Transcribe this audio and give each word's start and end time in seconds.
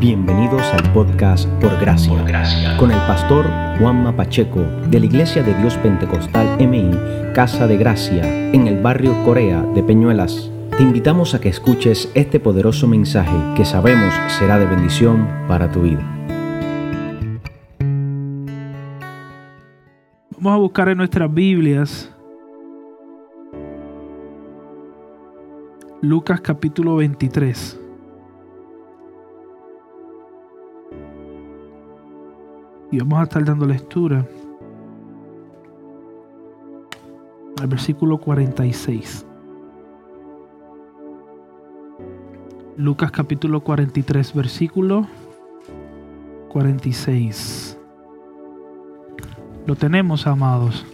Bienvenidos 0.00 0.62
al 0.74 0.92
podcast 0.92 1.48
Por 1.60 1.76
Gracia, 1.80 2.76
con 2.76 2.92
el 2.92 2.98
pastor 2.98 3.46
Juanma 3.80 4.14
Pacheco 4.14 4.60
de 4.88 5.00
la 5.00 5.06
Iglesia 5.06 5.42
de 5.42 5.52
Dios 5.54 5.76
Pentecostal 5.78 6.56
MI 6.64 6.88
Casa 7.34 7.66
de 7.66 7.76
Gracia 7.76 8.22
en 8.52 8.68
el 8.68 8.80
barrio 8.80 9.24
Corea 9.24 9.60
de 9.74 9.82
Peñuelas. 9.82 10.52
Te 10.76 10.84
invitamos 10.84 11.34
a 11.34 11.40
que 11.40 11.48
escuches 11.48 12.12
este 12.14 12.38
poderoso 12.38 12.86
mensaje 12.86 13.36
que 13.56 13.64
sabemos 13.64 14.14
será 14.38 14.56
de 14.60 14.66
bendición 14.66 15.26
para 15.48 15.72
tu 15.72 15.82
vida. 15.82 16.04
Vamos 20.30 20.52
a 20.52 20.58
buscar 20.58 20.90
en 20.90 20.98
nuestras 20.98 21.34
Biblias 21.34 22.14
Lucas 26.00 26.40
capítulo 26.40 26.94
23. 26.94 27.77
Y 32.90 32.98
vamos 32.98 33.20
a 33.20 33.22
estar 33.24 33.44
dando 33.44 33.66
lectura 33.66 34.26
al 37.60 37.66
versículo 37.66 38.18
46. 38.18 39.26
Lucas 42.76 43.10
capítulo 43.10 43.60
43, 43.60 44.34
versículo 44.34 45.06
46. 46.48 47.78
Lo 49.66 49.76
tenemos, 49.76 50.26
amados. 50.26 50.86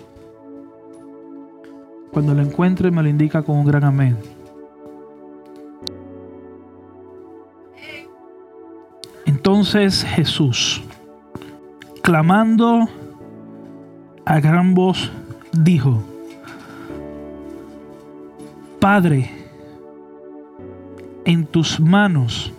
Cuando 2.10 2.34
lo 2.34 2.42
encuentre 2.42 2.90
me 2.90 3.02
lo 3.02 3.08
indica 3.08 3.42
con 3.42 3.56
un 3.58 3.66
gran 3.66 3.84
amén. 3.84 4.16
Entonces 9.26 10.04
Jesús 10.04 10.82
clamando 12.04 12.86
a 14.26 14.38
gran 14.38 14.74
voz, 14.74 15.10
dijo, 15.52 16.02
Padre, 18.78 19.30
en 21.24 21.46
tus 21.46 21.80
manos 21.80 22.52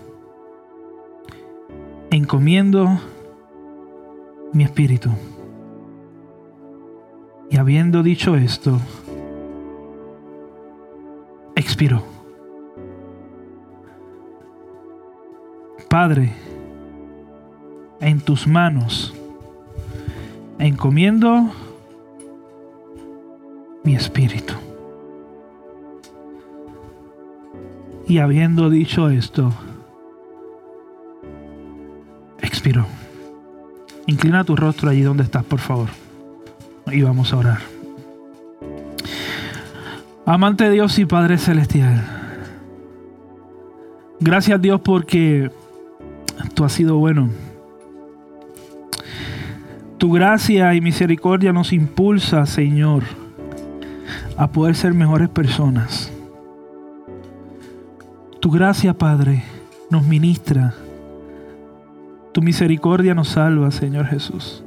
encomiendo 2.09 2.99
mi 4.51 4.63
espíritu. 4.63 5.11
Y 7.51 7.57
habiendo 7.57 8.01
dicho 8.01 8.35
esto, 8.35 8.79
expiró. 11.55 12.03
Padre, 15.87 16.33
en 17.99 18.19
tus 18.21 18.47
manos 18.47 19.13
encomiendo 20.59 21.51
mi 23.83 23.95
espíritu. 23.95 24.53
Y 28.07 28.19
habiendo 28.19 28.69
dicho 28.69 29.09
esto, 29.09 29.51
expiró. 32.39 32.85
Inclina 34.07 34.43
tu 34.43 34.55
rostro 34.55 34.89
allí 34.89 35.01
donde 35.01 35.23
estás, 35.23 35.43
por 35.43 35.59
favor. 35.59 35.89
Y 36.91 37.01
vamos 37.01 37.33
a 37.33 37.37
orar. 37.37 37.59
Amante 40.25 40.69
Dios 40.69 40.97
y 40.99 41.05
Padre 41.05 41.37
Celestial. 41.37 42.03
Gracias 44.19 44.61
Dios 44.61 44.81
porque 44.81 45.51
tú 46.53 46.63
has 46.63 46.71
sido 46.71 46.97
bueno 46.97 47.29
tu 49.97 50.11
gracia 50.11 50.73
y 50.73 50.81
misericordia 50.81 51.53
nos 51.53 51.71
impulsa, 51.71 52.45
Señor, 52.45 53.03
a 54.37 54.47
poder 54.47 54.75
ser 54.75 54.93
mejores 54.93 55.29
personas. 55.29 56.11
Tu 58.39 58.51
gracia, 58.51 58.93
Padre, 58.93 59.43
nos 59.89 60.03
ministra. 60.03 60.73
Tu 62.31 62.41
misericordia 62.41 63.15
nos 63.15 63.29
salva, 63.29 63.71
Señor 63.71 64.05
Jesús. 64.07 64.63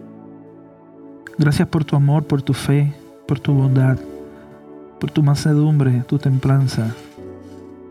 Gracias 1.37 1.69
por 1.69 1.84
tu 1.84 1.95
amor, 1.95 2.25
por 2.25 2.43
tu 2.43 2.55
fe, 2.55 2.93
por 3.27 3.39
tu 3.39 3.53
bondad, 3.53 3.99
por 4.99 5.10
tu 5.10 5.22
mansedumbre, 5.22 6.03
tu 6.09 6.19
templanza, 6.19 6.95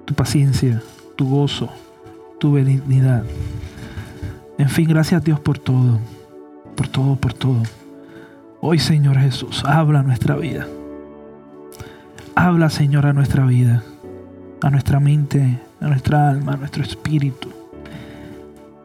tu 0.05 0.13
paciencia, 0.13 0.81
tu 1.15 1.29
gozo, 1.29 1.69
tu 2.39 2.51
benignidad. 2.51 3.23
En 4.57 4.69
fin, 4.69 4.89
gracias 4.89 5.23
Dios 5.23 5.39
por 5.39 5.59
todo 5.59 5.99
por 6.77 6.87
todo, 6.87 7.15
por 7.15 7.33
todo. 7.33 7.63
Hoy, 8.61 8.79
Señor 8.79 9.17
Jesús, 9.17 9.63
habla 9.65 10.03
nuestra 10.03 10.35
vida. 10.35 10.67
Habla, 12.35 12.69
Señor, 12.69 13.07
a 13.07 13.13
nuestra 13.13 13.45
vida, 13.45 13.83
a 14.61 14.69
nuestra 14.69 14.99
mente, 14.99 15.59
a 15.81 15.87
nuestra 15.87 16.29
alma, 16.29 16.53
a 16.53 16.57
nuestro 16.57 16.83
espíritu. 16.83 17.49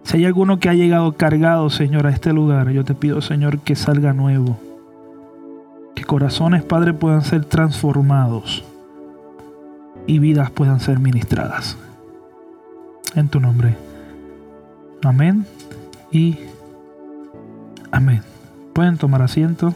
Si 0.04 0.16
hay 0.16 0.24
alguno 0.24 0.58
que 0.58 0.68
ha 0.68 0.74
llegado 0.74 1.12
cargado, 1.12 1.70
Señor, 1.70 2.06
a 2.06 2.10
este 2.10 2.32
lugar, 2.32 2.70
yo 2.70 2.84
te 2.84 2.94
pido, 2.94 3.20
Señor, 3.20 3.60
que 3.60 3.76
salga 3.76 4.12
nuevo. 4.12 4.58
Que 5.94 6.04
corazones, 6.04 6.64
Padre, 6.64 6.94
puedan 6.94 7.22
ser 7.22 7.44
transformados 7.44 8.64
y 10.06 10.18
vidas 10.18 10.50
puedan 10.50 10.80
ser 10.80 10.98
ministradas. 10.98 11.76
En 13.14 13.28
tu 13.28 13.38
nombre. 13.38 13.76
Amén 15.04 15.46
y 16.12 16.38
Amén. 17.92 18.22
Pueden 18.72 18.96
tomar 18.96 19.20
asiento. 19.20 19.74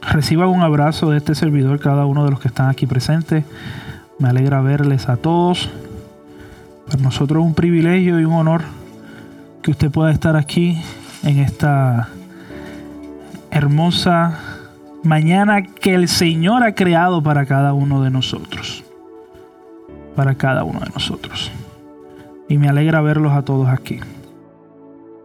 Reciban 0.00 0.48
un 0.48 0.60
abrazo 0.60 1.10
de 1.10 1.18
este 1.18 1.34
servidor, 1.34 1.80
cada 1.80 2.06
uno 2.06 2.24
de 2.24 2.30
los 2.30 2.40
que 2.40 2.48
están 2.48 2.70
aquí 2.70 2.86
presentes. 2.86 3.44
Me 4.18 4.28
alegra 4.28 4.60
verles 4.60 5.08
a 5.08 5.16
todos. 5.16 5.68
Para 6.86 7.02
nosotros 7.02 7.42
es 7.42 7.46
un 7.46 7.54
privilegio 7.54 8.20
y 8.20 8.24
un 8.24 8.34
honor 8.34 8.62
que 9.62 9.72
usted 9.72 9.90
pueda 9.90 10.12
estar 10.12 10.36
aquí 10.36 10.80
en 11.24 11.38
esta 11.38 12.08
hermosa 13.50 14.38
mañana 15.02 15.62
que 15.62 15.94
el 15.94 16.08
Señor 16.08 16.62
ha 16.62 16.74
creado 16.74 17.22
para 17.22 17.46
cada 17.46 17.72
uno 17.72 18.02
de 18.02 18.10
nosotros. 18.10 18.84
Para 20.14 20.36
cada 20.36 20.62
uno 20.62 20.80
de 20.80 20.90
nosotros. 20.90 21.50
Y 22.48 22.58
me 22.58 22.68
alegra 22.68 23.00
verlos 23.00 23.32
a 23.32 23.42
todos 23.42 23.68
aquí. 23.68 23.98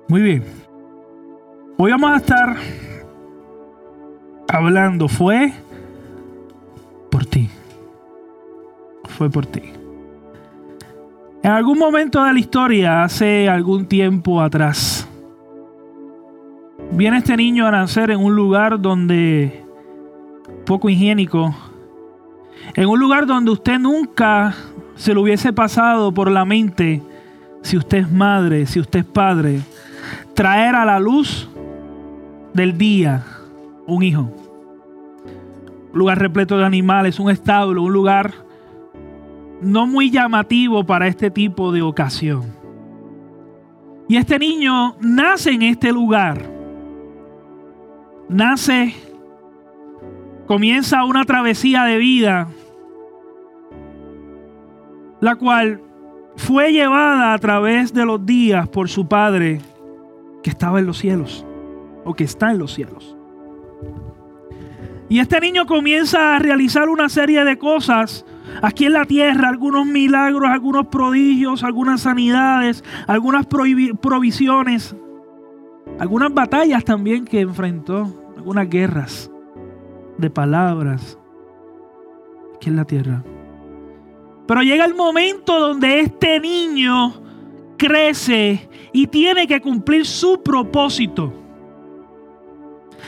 Muy 0.09 0.21
bien. 0.21 0.43
Hoy 1.77 1.91
vamos 1.91 2.11
a 2.11 2.17
estar 2.17 2.55
hablando, 4.47 5.09
fue 5.09 5.51
por 7.11 7.25
ti. 7.25 7.49
Fue 9.17 9.29
por 9.29 9.45
ti. 9.45 9.63
En 11.43 11.51
algún 11.51 11.77
momento 11.77 12.23
de 12.23 12.31
la 12.31 12.39
historia, 12.39 13.03
hace 13.03 13.49
algún 13.49 13.85
tiempo 13.85 14.41
atrás, 14.41 15.05
viene 16.91 17.17
este 17.17 17.35
niño 17.35 17.67
a 17.67 17.71
nacer 17.71 18.09
en 18.09 18.23
un 18.23 18.33
lugar 18.33 18.79
donde 18.79 19.61
poco 20.65 20.89
higiénico, 20.89 21.53
en 22.75 22.87
un 22.87 22.97
lugar 22.97 23.25
donde 23.25 23.51
usted 23.51 23.77
nunca 23.77 24.55
se 24.95 25.13
lo 25.13 25.21
hubiese 25.21 25.51
pasado 25.51 26.13
por 26.13 26.31
la 26.31 26.45
mente 26.45 27.01
si 27.61 27.75
usted 27.75 27.97
es 27.97 28.11
madre, 28.11 28.65
si 28.65 28.79
usted 28.79 28.99
es 28.99 29.05
padre, 29.05 29.59
traer 30.33 30.75
a 30.75 30.85
la 30.85 30.99
luz 30.99 31.49
del 32.53 32.77
día 32.77 33.23
un 33.85 34.03
hijo. 34.03 34.31
Un 35.93 35.99
lugar 35.99 36.19
repleto 36.19 36.57
de 36.57 36.65
animales, 36.65 37.19
un 37.19 37.29
establo, 37.29 37.83
un 37.83 37.93
lugar 37.93 38.33
no 39.61 39.87
muy 39.87 40.11
llamativo 40.11 40.85
para 40.85 41.07
este 41.07 41.31
tipo 41.31 41.71
de 41.71 41.81
ocasión. 41.81 42.43
Y 44.07 44.17
este 44.17 44.39
niño 44.39 44.95
nace 44.99 45.51
en 45.51 45.63
este 45.63 45.91
lugar. 45.91 46.45
Nace, 48.29 48.93
comienza 50.45 51.03
una 51.03 51.23
travesía 51.23 51.83
de 51.83 51.97
vida, 51.97 52.47
la 55.19 55.35
cual 55.35 55.81
fue 56.35 56.71
llevada 56.71 57.33
a 57.33 57.37
través 57.39 57.93
de 57.93 58.05
los 58.05 58.25
días 58.25 58.67
por 58.69 58.89
su 58.89 59.07
padre 59.07 59.59
que 60.47 60.51
estaba 60.51 60.79
en 60.79 60.85
los 60.85 60.99
cielos 60.99 61.45
o 62.05 62.13
que 62.13 62.23
está 62.23 62.51
en 62.51 62.59
los 62.59 62.73
cielos. 62.73 63.17
Y 65.09 65.19
este 65.19 65.41
niño 65.41 65.65
comienza 65.65 66.37
a 66.37 66.39
realizar 66.39 66.87
una 66.87 67.09
serie 67.09 67.43
de 67.43 67.57
cosas 67.57 68.25
aquí 68.61 68.85
en 68.85 68.93
la 68.93 69.03
tierra, 69.03 69.49
algunos 69.49 69.85
milagros, 69.85 70.49
algunos 70.49 70.87
prodigios, 70.87 71.65
algunas 71.65 71.99
sanidades, 71.99 72.81
algunas 73.07 73.45
provisiones, 73.45 74.95
algunas 75.99 76.33
batallas 76.33 76.85
también 76.85 77.25
que 77.25 77.41
enfrentó, 77.41 78.09
algunas 78.37 78.69
guerras 78.69 79.29
de 80.17 80.29
palabras 80.29 81.19
aquí 82.55 82.69
en 82.69 82.77
la 82.77 82.85
tierra. 82.85 83.21
Pero 84.47 84.61
llega 84.63 84.85
el 84.85 84.95
momento 84.95 85.59
donde 85.59 85.99
este 85.99 86.39
niño 86.39 87.26
crece 87.77 88.69
y 88.91 89.07
tiene 89.07 89.47
que 89.47 89.61
cumplir 89.61 90.05
su 90.05 90.41
propósito. 90.41 91.33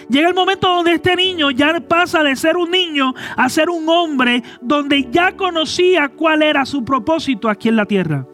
Llega 0.10 0.30
el 0.30 0.34
momento 0.34 0.68
donde 0.68 0.94
este 0.94 1.16
niño 1.16 1.52
ya 1.52 1.80
pasa 1.82 2.24
de 2.24 2.36
ser 2.36 2.58
un 2.58 2.72
niño 2.72 3.14
a 3.36 3.50
ser 3.50 3.70
un 3.70 3.88
hombre 3.90 4.44
donde 4.62 5.08
ya 5.12 5.36
conocía 5.36 6.10
cuál 6.10 6.42
era 6.42 6.66
su 6.66 6.84
propósito 6.84 7.50
aquí 7.50 7.70
en 7.70 7.76
la 7.76 7.86
tierra. 7.86 8.26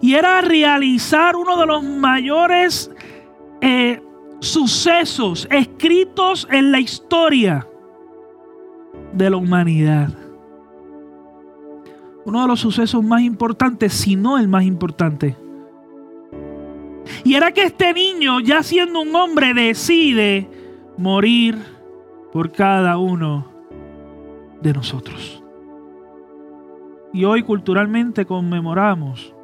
Y 0.00 0.14
era 0.14 0.40
realizar 0.40 1.36
uno 1.36 1.58
de 1.58 1.66
los 1.66 1.82
mayores 1.82 2.90
eh, 3.60 4.02
sucesos 4.40 5.46
escritos 5.50 6.48
en 6.50 6.72
la 6.72 6.80
historia 6.80 7.66
de 9.12 9.30
la 9.30 9.36
humanidad. 9.36 10.21
Uno 12.24 12.42
de 12.42 12.48
los 12.48 12.60
sucesos 12.60 13.02
más 13.02 13.22
importantes, 13.22 13.92
si 13.92 14.16
no 14.16 14.38
el 14.38 14.48
más 14.48 14.64
importante. 14.64 15.36
Y 17.24 17.34
era 17.34 17.52
que 17.52 17.64
este 17.64 17.92
niño, 17.92 18.40
ya 18.40 18.62
siendo 18.62 19.00
un 19.00 19.14
hombre, 19.14 19.54
decide 19.54 20.48
morir 20.96 21.58
por 22.32 22.52
cada 22.52 22.96
uno 22.98 23.46
de 24.60 24.72
nosotros. 24.72 25.42
Y 27.12 27.24
hoy 27.24 27.42
culturalmente 27.42 28.24
conmemoramos 28.24 29.34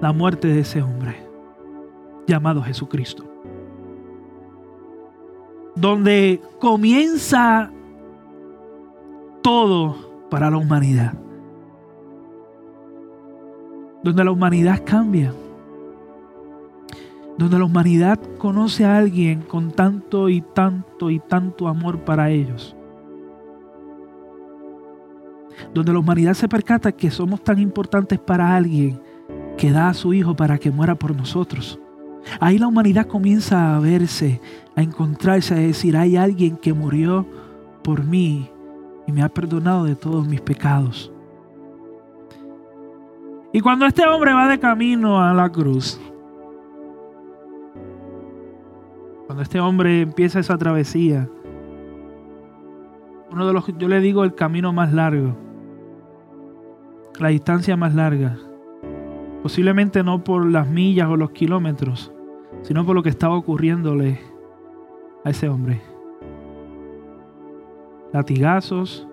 la 0.00 0.12
muerte 0.12 0.48
de 0.48 0.60
ese 0.60 0.82
hombre 0.82 1.16
llamado 2.26 2.62
Jesucristo. 2.62 3.24
Donde 5.76 6.40
comienza 6.58 7.70
todo 9.42 10.07
para 10.30 10.50
la 10.50 10.56
humanidad. 10.56 11.14
Donde 14.02 14.24
la 14.24 14.30
humanidad 14.30 14.82
cambia 14.84 15.32
donde 17.38 17.56
la 17.56 17.64
humanidad 17.64 18.18
conoce 18.36 18.84
a 18.84 18.98
alguien 18.98 19.42
con 19.42 19.70
tanto 19.70 20.28
y 20.28 20.40
tanto 20.40 21.08
y 21.08 21.20
tanto 21.20 21.68
amor 21.68 22.00
para 22.04 22.30
ellos. 22.30 22.74
Donde 25.72 25.92
la 25.92 26.00
humanidad 26.00 26.34
se 26.34 26.48
percata 26.48 26.90
que 26.90 27.12
somos 27.12 27.42
tan 27.42 27.60
importantes 27.60 28.18
para 28.18 28.56
alguien 28.56 29.00
que 29.56 29.70
da 29.70 29.88
a 29.88 29.94
su 29.94 30.12
hijo 30.12 30.34
para 30.34 30.58
que 30.58 30.72
muera 30.72 30.96
por 30.96 31.16
nosotros. 31.16 31.78
Ahí 32.40 32.58
la 32.58 32.66
humanidad 32.66 33.06
comienza 33.06 33.76
a 33.76 33.80
verse, 33.80 34.40
a 34.74 34.82
encontrarse, 34.82 35.54
a 35.54 35.58
decir, 35.58 35.96
hay 35.96 36.16
alguien 36.16 36.56
que 36.56 36.72
murió 36.72 37.24
por 37.82 38.04
mí 38.04 38.50
y 39.08 39.12
me 39.12 39.22
ha 39.22 39.28
perdonado 39.28 39.86
de 39.86 39.96
todos 39.96 40.24
mis 40.28 40.40
pecados. 40.40 41.12
Y 43.52 43.60
cuando 43.60 43.86
este 43.86 44.06
hombre 44.06 44.32
va 44.32 44.46
de 44.46 44.60
camino 44.60 45.20
a 45.20 45.34
la 45.34 45.50
cruz, 45.50 45.98
Cuando 49.28 49.42
este 49.42 49.60
hombre 49.60 50.00
empieza 50.00 50.40
esa 50.40 50.56
travesía, 50.56 51.28
uno 53.30 53.46
de 53.46 53.52
los, 53.52 53.66
yo 53.76 53.86
le 53.86 54.00
digo, 54.00 54.24
el 54.24 54.34
camino 54.34 54.72
más 54.72 54.94
largo, 54.94 55.36
la 57.20 57.28
distancia 57.28 57.76
más 57.76 57.94
larga, 57.94 58.38
posiblemente 59.42 60.02
no 60.02 60.24
por 60.24 60.46
las 60.46 60.66
millas 60.66 61.10
o 61.10 61.16
los 61.18 61.32
kilómetros, 61.32 62.10
sino 62.62 62.86
por 62.86 62.94
lo 62.94 63.02
que 63.02 63.10
estaba 63.10 63.36
ocurriéndole 63.36 64.18
a 65.26 65.28
ese 65.28 65.50
hombre. 65.50 65.82
Latigazos, 68.12 69.06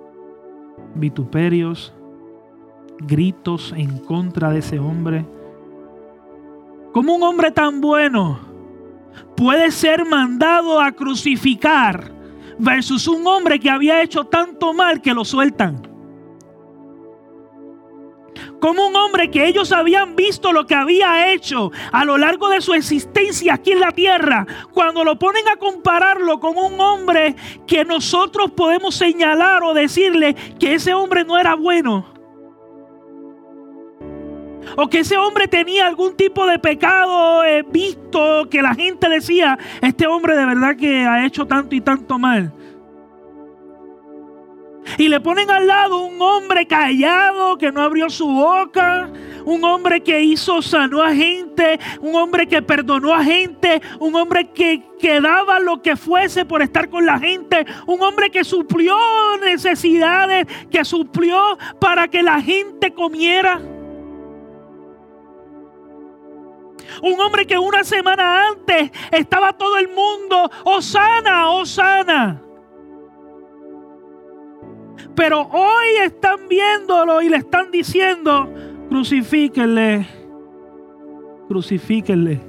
vituperios, 0.96 1.94
gritos 3.00 3.74
en 3.76 4.00
contra 4.00 4.52
de 4.52 4.60
ese 4.60 4.80
hombre. 4.80 5.26
Como 6.94 7.16
un 7.16 7.24
hombre 7.24 7.52
tan 7.52 7.82
bueno 7.82 8.40
puede 9.36 9.72
ser 9.72 10.06
mandado 10.06 10.80
a 10.80 10.92
crucificar 10.92 12.12
versus 12.58 13.08
un 13.08 13.28
hombre 13.28 13.60
que 13.60 13.70
había 13.70 14.02
hecho 14.02 14.26
tanto 14.26 14.74
mal 14.74 15.02
que 15.02 15.14
lo 15.14 15.26
sueltan. 15.26 15.95
Como 18.66 18.88
un 18.88 18.96
hombre 18.96 19.30
que 19.30 19.46
ellos 19.46 19.72
habían 19.72 20.16
visto 20.16 20.52
lo 20.52 20.66
que 20.66 20.74
había 20.74 21.32
hecho 21.32 21.72
a 21.92 22.04
lo 22.04 22.18
largo 22.18 22.50
de 22.50 22.62
su 22.62 22.74
existencia 22.74 23.54
aquí 23.54 23.74
en 23.74 23.80
la 23.80 23.92
tierra, 23.92 24.48
cuando 24.74 25.04
lo 25.04 25.20
ponen 25.20 25.48
a 25.48 25.58
compararlo 25.58 26.40
con 26.40 26.58
un 26.58 26.82
hombre 26.82 27.36
que 27.68 27.86
nosotros 27.86 28.50
podemos 28.54 28.96
señalar 28.96 29.62
o 29.62 29.76
decirle 29.76 30.36
que 30.60 30.74
ese 30.74 30.96
hombre 30.96 31.24
no 31.24 31.38
era 31.38 31.54
bueno 31.54 32.12
o 34.78 34.88
que 34.88 35.02
ese 35.02 35.16
hombre 35.16 35.48
tenía 35.48 35.86
algún 35.86 36.16
tipo 36.16 36.48
de 36.48 36.58
pecado 36.58 37.44
eh, 37.44 37.64
visto 37.72 38.50
que 38.50 38.64
la 38.64 38.74
gente 38.74 39.08
decía, 39.10 39.60
este 39.80 40.08
hombre 40.08 40.36
de 40.36 40.44
verdad 40.44 40.76
que 40.76 41.06
ha 41.06 41.24
hecho 41.24 41.46
tanto 41.46 41.76
y 41.76 41.82
tanto 41.82 42.18
mal. 42.18 42.52
Y 44.98 45.08
le 45.08 45.20
ponen 45.20 45.50
al 45.50 45.68
lado 45.68 46.06
un 46.06 46.22
hombre 46.22 46.66
callado 46.66 47.58
que 47.58 47.72
no 47.72 47.82
abrió 47.82 48.10
su 48.10 48.28
boca, 48.28 49.10
un 49.46 49.64
hombre 49.64 50.02
que 50.02 50.22
hizo, 50.22 50.62
sanó 50.62 51.02
a 51.02 51.14
gente, 51.14 51.80
un 52.02 52.16
hombre 52.16 52.48
que 52.48 52.62
perdonó 52.62 53.14
a 53.14 53.24
gente, 53.24 53.82
un 54.00 54.16
hombre 54.16 54.52
que, 54.52 54.84
que 55.00 55.22
daba 55.22 55.60
lo 55.60 55.82
que 55.82 55.96
fuese 55.96 56.46
por 56.46 56.62
estar 56.62 56.90
con 56.90 57.06
la 57.06 57.20
gente, 57.20 57.66
un 57.88 58.02
hombre 58.02 58.30
que 58.30 58.44
suplió 58.44 58.98
necesidades, 59.44 60.48
que 60.70 60.86
suplió 60.86 61.58
para 61.80 62.08
que 62.08 62.24
la 62.24 62.42
gente 62.42 62.94
comiera. 62.94 63.62
Un 67.02 67.20
hombre 67.20 67.46
que 67.46 67.58
una 67.58 67.84
semana 67.84 68.48
antes 68.48 68.92
estaba 69.12 69.54
todo 69.54 69.78
el 69.78 69.90
mundo, 69.90 70.50
Osana, 70.64 71.50
Osana. 71.50 72.45
Pero 75.16 75.42
hoy 75.42 75.88
están 76.04 76.48
viéndolo 76.50 77.22
y 77.22 77.30
le 77.30 77.38
están 77.38 77.72
diciendo, 77.72 78.50
crucifíquenle, 78.90 80.08
crucifíquenle. 81.48 82.42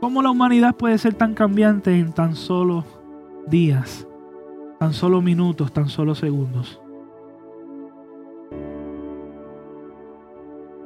¿Cómo 0.00 0.22
la 0.22 0.30
humanidad 0.30 0.76
puede 0.76 0.96
ser 0.98 1.14
tan 1.14 1.34
cambiante 1.34 1.98
en 1.98 2.12
tan 2.12 2.36
solo 2.36 2.84
días, 3.46 4.06
tan 4.78 4.92
solo 4.92 5.20
minutos, 5.20 5.72
tan 5.72 5.88
solo 5.88 6.14
segundos? 6.14 6.80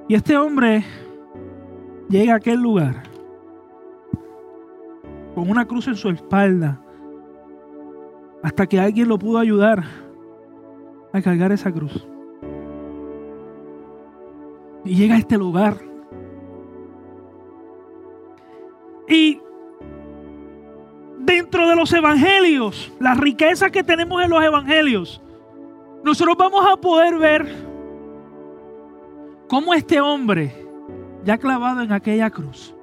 Y 0.09 0.15
este 0.15 0.37
hombre 0.37 0.85
llega 2.09 2.35
a 2.35 2.37
aquel 2.37 2.61
lugar 2.61 3.05
con 5.35 5.49
una 5.49 5.65
cruz 5.67 5.89
en 5.89 5.95
su 5.95 6.11
espalda 6.11 6.82
hasta 8.43 8.67
que 8.67 8.81
alguien 8.81 9.09
lo 9.09 9.19
pudo 9.19 9.39
ayudar 9.39 9.85
a 11.13 11.23
cargar 11.23 11.53
esa 11.53 11.71
cruz. 11.71 12.07
Y 14.85 14.97
llega 14.97 15.15
a 15.15 15.19
este 15.19 15.39
lugar. 15.39 15.77
Y 19.09 19.41
dentro 21.19 21.69
de 21.69 21.77
los 21.77 21.93
evangelios, 21.93 22.93
las 22.99 23.17
riquezas 23.17 23.71
que 23.71 23.85
tenemos 23.85 24.23
en 24.23 24.31
los 24.31 24.43
evangelios, 24.43 25.23
nosotros 26.03 26.37
vamos 26.37 26.67
a 26.67 26.77
poder 26.77 27.17
ver 27.19 27.73
cómo 29.49 29.73
este 29.75 30.01
hombre 30.01 30.53
ya 31.25 31.39
clavado 31.39 31.83
en 31.83 31.93
aquella 31.93 32.31
cruz, 32.31 32.75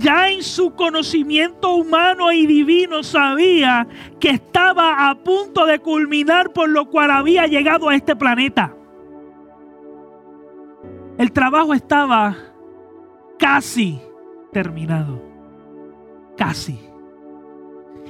ya 0.00 0.30
en 0.30 0.42
su 0.42 0.74
conocimiento 0.74 1.74
humano 1.74 2.32
y 2.32 2.46
divino 2.46 3.02
sabía 3.02 3.86
que 4.18 4.30
estaba 4.30 5.10
a 5.10 5.14
punto 5.14 5.66
de 5.66 5.78
culminar 5.78 6.52
por 6.52 6.68
lo 6.70 6.88
cual 6.88 7.10
había 7.10 7.46
llegado 7.46 7.88
a 7.88 7.94
este 7.94 8.16
planeta. 8.16 8.74
El 11.18 11.32
trabajo 11.32 11.74
estaba 11.74 12.34
casi 13.38 14.00
terminado. 14.52 15.20
Casi. 16.36 16.80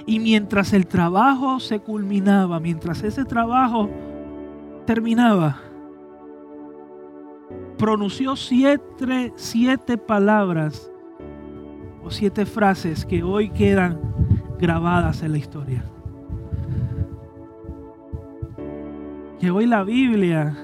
Y 0.06 0.20
mientras 0.20 0.72
el 0.72 0.86
trabajo 0.86 1.58
se 1.58 1.80
culminaba, 1.80 2.60
mientras 2.60 3.02
ese 3.02 3.24
trabajo 3.24 3.90
terminaba, 4.86 5.60
pronunció 7.76 8.36
siete, 8.36 9.32
siete 9.34 9.98
palabras 9.98 10.89
o 12.02 12.10
siete 12.10 12.46
frases 12.46 13.04
que 13.04 13.22
hoy 13.22 13.50
quedan 13.50 13.98
grabadas 14.58 15.22
en 15.22 15.32
la 15.32 15.38
historia. 15.38 15.84
Que 19.38 19.50
hoy 19.50 19.66
la 19.66 19.84
Biblia 19.84 20.56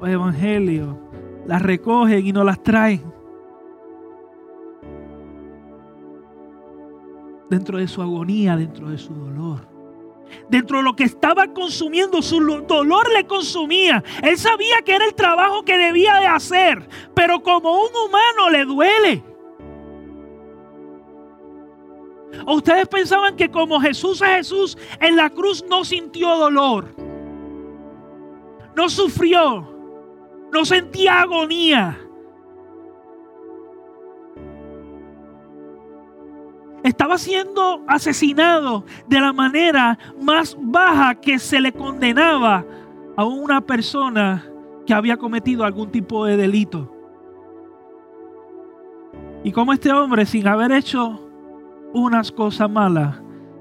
o 0.00 0.06
el 0.06 0.12
Evangelio 0.12 0.98
las 1.46 1.62
recogen 1.62 2.26
y 2.26 2.32
nos 2.32 2.44
las 2.44 2.62
traen. 2.62 3.02
Dentro 7.48 7.78
de 7.78 7.86
su 7.86 8.02
agonía, 8.02 8.56
dentro 8.56 8.90
de 8.90 8.98
su 8.98 9.14
dolor, 9.14 9.68
dentro 10.48 10.78
de 10.78 10.82
lo 10.82 10.96
que 10.96 11.04
estaba 11.04 11.46
consumiendo, 11.52 12.20
su 12.22 12.40
dolor 12.66 13.08
le 13.12 13.24
consumía. 13.26 14.02
Él 14.22 14.36
sabía 14.36 14.82
que 14.84 14.96
era 14.96 15.04
el 15.04 15.14
trabajo 15.14 15.62
que 15.64 15.78
debía 15.78 16.14
de 16.14 16.26
hacer, 16.26 16.88
pero 17.14 17.42
como 17.42 17.74
un 17.74 17.90
humano 18.08 18.50
le 18.50 18.64
duele. 18.64 19.35
¿O 22.44 22.56
ustedes 22.56 22.86
pensaban 22.88 23.36
que 23.36 23.50
como 23.50 23.80
Jesús 23.80 24.20
es 24.22 24.28
Jesús, 24.28 24.78
en 25.00 25.16
la 25.16 25.30
cruz 25.30 25.64
no 25.68 25.84
sintió 25.84 26.36
dolor? 26.36 26.94
No 28.74 28.88
sufrió, 28.88 29.66
no 30.52 30.64
sentía 30.64 31.22
agonía. 31.22 32.00
estaba 36.88 37.18
siendo 37.18 37.82
asesinado 37.88 38.84
de 39.08 39.20
la 39.20 39.32
manera 39.32 39.98
más 40.20 40.56
baja 40.60 41.16
que 41.16 41.38
se 41.38 41.60
le 41.60 41.72
condenaba 41.72 42.64
a 43.16 43.24
una 43.24 43.60
persona 43.60 44.46
que 44.86 44.94
había 44.94 45.16
cometido 45.16 45.64
algún 45.64 45.90
tipo 45.90 46.24
de 46.24 46.36
delito. 46.36 46.92
Y 49.42 49.52
como 49.52 49.72
este 49.72 49.92
hombre, 49.92 50.26
sin 50.26 50.46
haber 50.46 50.72
hecho 50.72 51.25
unas 51.92 52.30
cosas 52.32 52.70
malas, 52.70 53.20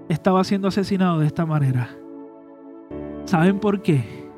estaba 0.09 0.43
siendo 0.43 0.67
asesinado 0.67 1.19
de 1.19 1.27
esta 1.27 1.45
manera. 1.45 1.89
¿Saben 3.25 3.59
por 3.59 3.81
qué? 3.81 4.29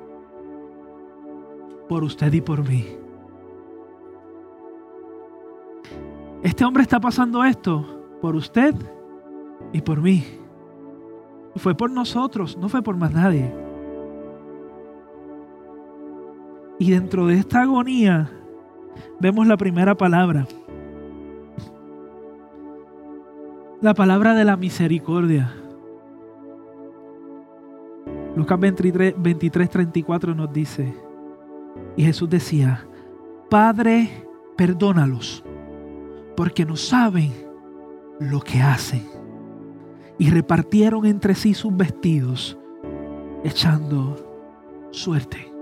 Por 1.89 2.03
usted 2.03 2.32
y 2.34 2.41
por 2.41 2.67
mí. 2.67 2.86
Este 6.44 6.63
hombre 6.63 6.84
está 6.84 7.00
pasando 7.00 7.44
esto 7.44 7.98
por 8.22 8.36
usted 8.36 8.74
y 9.74 9.82
por 9.82 10.01
mí. 10.01 10.24
Fue 11.56 11.75
por 11.75 11.89
nosotros, 11.91 12.58
no 12.58 12.70
fue 12.70 12.82
por 12.82 12.96
más 12.96 13.12
nadie. 13.12 13.53
Y 16.79 16.91
dentro 16.91 17.25
de 17.25 17.36
esta 17.36 17.62
agonía 17.62 18.29
vemos 19.20 19.48
la 19.48 19.58
primera 19.58 19.96
palabra. 19.96 20.48
La 23.79 23.93
palabra 23.93 24.34
de 24.34 24.43
la 24.43 24.57
misericordia. 24.57 25.53
Lucas 28.36 28.60
23, 28.60 29.13
23, 29.15 29.69
34 29.69 30.34
nos 30.34 30.51
dice, 30.51 30.96
y 31.96 32.03
Jesús 32.03 32.27
decía, 32.27 32.88
Padre, 33.51 34.25
perdónalos, 34.55 35.43
porque 36.36 36.65
no 36.65 36.75
saben 36.75 37.31
lo 38.19 38.39
que 38.39 38.60
hacen. 38.62 39.07
Y 40.17 40.31
repartieron 40.31 41.05
entre 41.05 41.36
sí 41.36 41.53
sus 41.53 41.75
vestidos, 41.77 42.57
echando 43.43 44.15
suerte. 44.89 45.53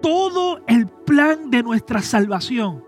Todo 0.00 0.60
el 0.68 0.86
plan 0.86 1.50
de 1.50 1.64
nuestra 1.64 2.02
salvación, 2.02 2.84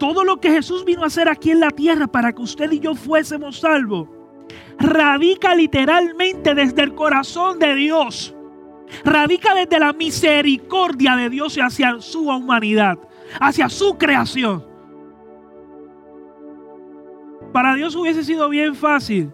todo 0.00 0.24
lo 0.24 0.40
que 0.40 0.50
Jesús 0.50 0.84
vino 0.84 1.04
a 1.04 1.08
hacer 1.08 1.28
aquí 1.28 1.50
en 1.50 1.60
la 1.60 1.70
tierra 1.70 2.06
para 2.08 2.32
que 2.32 2.40
usted 2.40 2.72
y 2.72 2.80
yo 2.80 2.94
fuésemos 2.94 3.60
salvos, 3.60 4.08
radica 4.78 5.54
literalmente 5.54 6.54
desde 6.54 6.82
el 6.82 6.94
corazón 6.94 7.60
de 7.60 7.74
Dios. 7.76 8.34
Radica 9.04 9.54
desde 9.54 9.78
la 9.78 9.92
misericordia 9.92 11.14
de 11.14 11.30
Dios 11.30 11.56
hacia 11.58 12.00
su 12.00 12.28
humanidad, 12.28 12.98
hacia 13.38 13.68
su 13.68 13.96
creación. 13.96 14.66
Para 17.52 17.74
Dios 17.74 17.94
hubiese 17.94 18.24
sido 18.24 18.48
bien 18.48 18.74
fácil, 18.74 19.30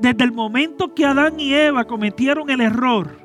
desde 0.00 0.24
el 0.24 0.32
momento 0.32 0.92
que 0.92 1.06
Adán 1.06 1.38
y 1.38 1.54
Eva 1.54 1.84
cometieron 1.84 2.50
el 2.50 2.60
error, 2.60 3.16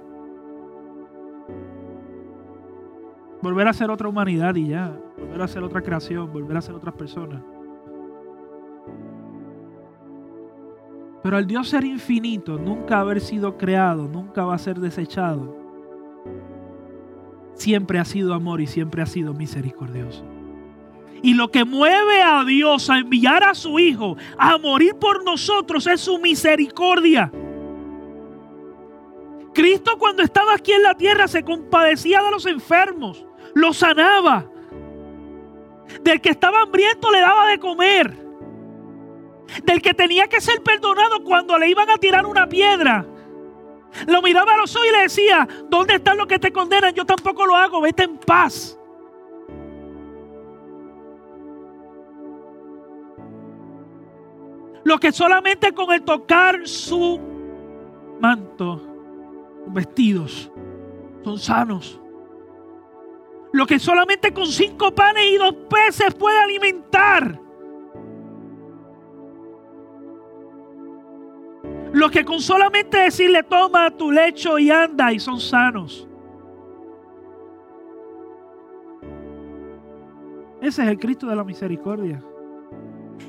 volver 3.41 3.67
a 3.67 3.73
ser 3.73 3.89
otra 3.89 4.07
humanidad 4.07 4.55
y 4.55 4.67
ya, 4.69 4.95
volver 5.19 5.41
a 5.41 5.47
ser 5.47 5.63
otra 5.63 5.81
creación, 5.81 6.31
volver 6.31 6.57
a 6.57 6.61
ser 6.61 6.75
otras 6.75 6.95
personas. 6.95 7.41
Pero 11.21 11.37
al 11.37 11.47
Dios 11.47 11.67
ser 11.67 11.83
infinito, 11.83 12.57
nunca 12.57 12.99
haber 12.99 13.19
sido 13.19 13.57
creado, 13.57 14.07
nunca 14.07 14.45
va 14.45 14.55
a 14.55 14.57
ser 14.57 14.79
desechado, 14.79 15.55
siempre 17.53 17.99
ha 17.99 18.05
sido 18.05 18.33
amor 18.33 18.61
y 18.61 18.67
siempre 18.67 19.01
ha 19.01 19.05
sido 19.05 19.33
misericordioso. 19.33 20.23
Y 21.21 21.33
lo 21.33 21.51
que 21.51 21.65
mueve 21.65 22.21
a 22.21 22.45
Dios 22.45 22.89
a 22.89 22.99
enviar 22.99 23.43
a 23.43 23.53
su 23.53 23.77
Hijo 23.79 24.15
a 24.37 24.57
morir 24.57 24.95
por 24.95 25.25
nosotros 25.25 25.85
es 25.87 25.99
su 25.99 26.17
misericordia. 26.19 27.31
Cristo 29.53 29.97
cuando 29.99 30.23
estaba 30.23 30.53
aquí 30.53 30.71
en 30.71 30.83
la 30.83 30.95
tierra 30.95 31.27
se 31.27 31.43
compadecía 31.43 32.23
de 32.23 32.31
los 32.31 32.45
enfermos, 32.45 33.25
los 33.53 33.77
sanaba. 33.77 34.49
Del 36.01 36.21
que 36.21 36.29
estaba 36.29 36.61
hambriento 36.61 37.11
le 37.11 37.19
daba 37.19 37.47
de 37.47 37.59
comer. 37.59 38.17
Del 39.63 39.81
que 39.81 39.93
tenía 39.93 40.27
que 40.27 40.41
ser 40.41 40.61
perdonado 40.61 41.23
cuando 41.23 41.57
le 41.57 41.69
iban 41.69 41.89
a 41.89 41.97
tirar 41.97 42.25
una 42.25 42.47
piedra. 42.47 43.05
Lo 44.07 44.21
miraba 44.21 44.53
a 44.53 44.57
los 44.57 44.75
ojos 44.75 44.87
y 44.87 44.91
le 44.91 45.01
decía, 45.01 45.47
¿dónde 45.67 45.95
están 45.95 46.17
los 46.17 46.27
que 46.27 46.39
te 46.39 46.51
condenan? 46.51 46.93
Yo 46.93 47.05
tampoco 47.05 47.45
lo 47.45 47.55
hago, 47.55 47.81
vete 47.81 48.03
en 48.03 48.17
paz. 48.17 48.79
Los 54.83 54.99
que 54.99 55.11
solamente 55.11 55.73
con 55.73 55.91
el 55.91 56.03
tocar 56.03 56.67
su 56.67 57.19
manto, 58.19 58.81
vestidos, 59.67 60.51
son 61.23 61.37
sanos. 61.37 61.99
Los 63.51 63.67
que 63.67 63.79
solamente 63.79 64.33
con 64.33 64.45
cinco 64.45 64.93
panes 64.93 65.23
y 65.25 65.37
dos 65.37 65.55
peces 65.69 66.13
puede 66.13 66.37
alimentar. 66.37 67.39
Los 71.91 72.11
que 72.11 72.23
con 72.23 72.39
solamente 72.39 72.99
decirle 72.99 73.43
toma 73.43 73.89
tu 73.91 74.11
lecho 74.11 74.59
y 74.59 74.69
anda 74.69 75.11
y 75.11 75.19
son 75.19 75.39
sanos. 75.39 76.07
Ese 80.61 80.83
es 80.83 80.89
el 80.89 80.99
Cristo 80.99 81.27
de 81.27 81.35
la 81.35 81.43
misericordia. 81.43 82.23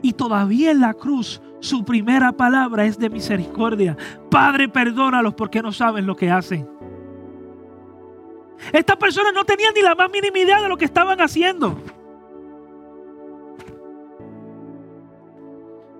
Y 0.02 0.12
todavía 0.12 0.70
en 0.70 0.80
la 0.80 0.94
cruz 0.94 1.40
su 1.60 1.84
primera 1.84 2.32
palabra 2.32 2.84
es 2.84 2.98
de 2.98 3.08
misericordia. 3.08 3.96
Padre, 4.30 4.68
perdónalos 4.68 5.34
porque 5.34 5.62
no 5.62 5.72
saben 5.72 6.06
lo 6.06 6.16
que 6.16 6.30
hacen. 6.30 6.79
Estas 8.72 8.96
personas 8.96 9.32
no 9.34 9.44
tenían 9.44 9.72
ni 9.74 9.82
la 9.82 9.94
más 9.94 10.10
mínima 10.10 10.38
idea 10.38 10.60
de 10.60 10.68
lo 10.68 10.76
que 10.76 10.84
estaban 10.84 11.20
haciendo. 11.20 11.76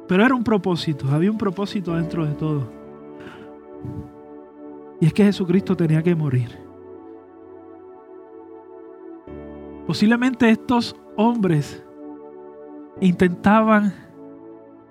Pero 0.06 0.24
era 0.24 0.34
un 0.34 0.44
propósito, 0.44 1.06
había 1.08 1.30
un 1.30 1.38
propósito 1.38 1.94
dentro 1.94 2.26
de 2.26 2.34
todo. 2.34 2.72
Y 5.00 5.06
es 5.06 5.12
que 5.14 5.24
Jesucristo 5.24 5.76
tenía 5.76 6.02
que 6.02 6.14
morir. 6.14 6.58
Posiblemente 9.86 10.50
estos 10.50 10.94
hombres 11.16 11.82
intentaban 13.00 13.94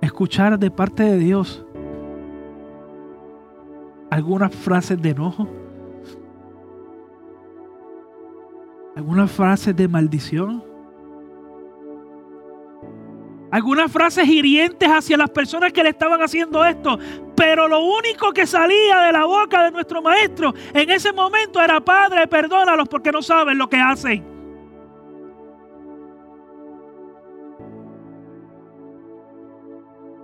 escuchar 0.01 0.57
de 0.57 0.71
parte 0.71 1.03
de 1.03 1.17
Dios 1.17 1.65
algunas 4.09 4.53
frases 4.53 5.01
de 5.01 5.09
enojo, 5.09 5.47
algunas 8.95 9.31
frases 9.31 9.75
de 9.75 9.87
maldición, 9.87 10.63
algunas 13.51 13.91
frases 13.91 14.27
hirientes 14.27 14.87
hacia 14.87 15.17
las 15.17 15.29
personas 15.29 15.73
que 15.73 15.83
le 15.83 15.89
estaban 15.89 16.21
haciendo 16.21 16.63
esto, 16.63 16.99
pero 17.35 17.67
lo 17.67 17.83
único 17.83 18.31
que 18.31 18.45
salía 18.45 18.99
de 18.99 19.11
la 19.11 19.25
boca 19.25 19.63
de 19.63 19.71
nuestro 19.71 20.01
maestro 20.01 20.53
en 20.73 20.89
ese 20.89 21.11
momento 21.13 21.61
era, 21.61 21.79
Padre, 21.79 22.27
perdónalos 22.27 22.87
porque 22.87 23.11
no 23.11 23.21
saben 23.21 23.57
lo 23.57 23.67
que 23.69 23.77
hacen. 23.77 24.39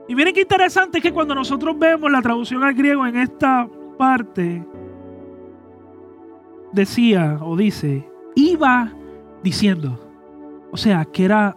Y 0.08 0.14
miren 0.14 0.36
qué 0.36 0.42
interesante 0.42 1.00
es 1.00 1.04
que 1.04 1.12
cuando 1.12 1.34
nosotros 1.34 1.78
vemos 1.80 2.12
la 2.12 2.22
traducción 2.22 2.64
al 2.64 2.76
griego 2.76 3.08
en 3.08 3.16
esta 3.16 3.68
parte, 3.98 4.64
decía 6.74 7.40
o 7.42 7.56
dice, 7.56 8.08
iba 8.36 8.94
diciendo. 9.44 10.00
O 10.72 10.78
sea, 10.78 11.06
que 11.06 11.26
era 11.26 11.56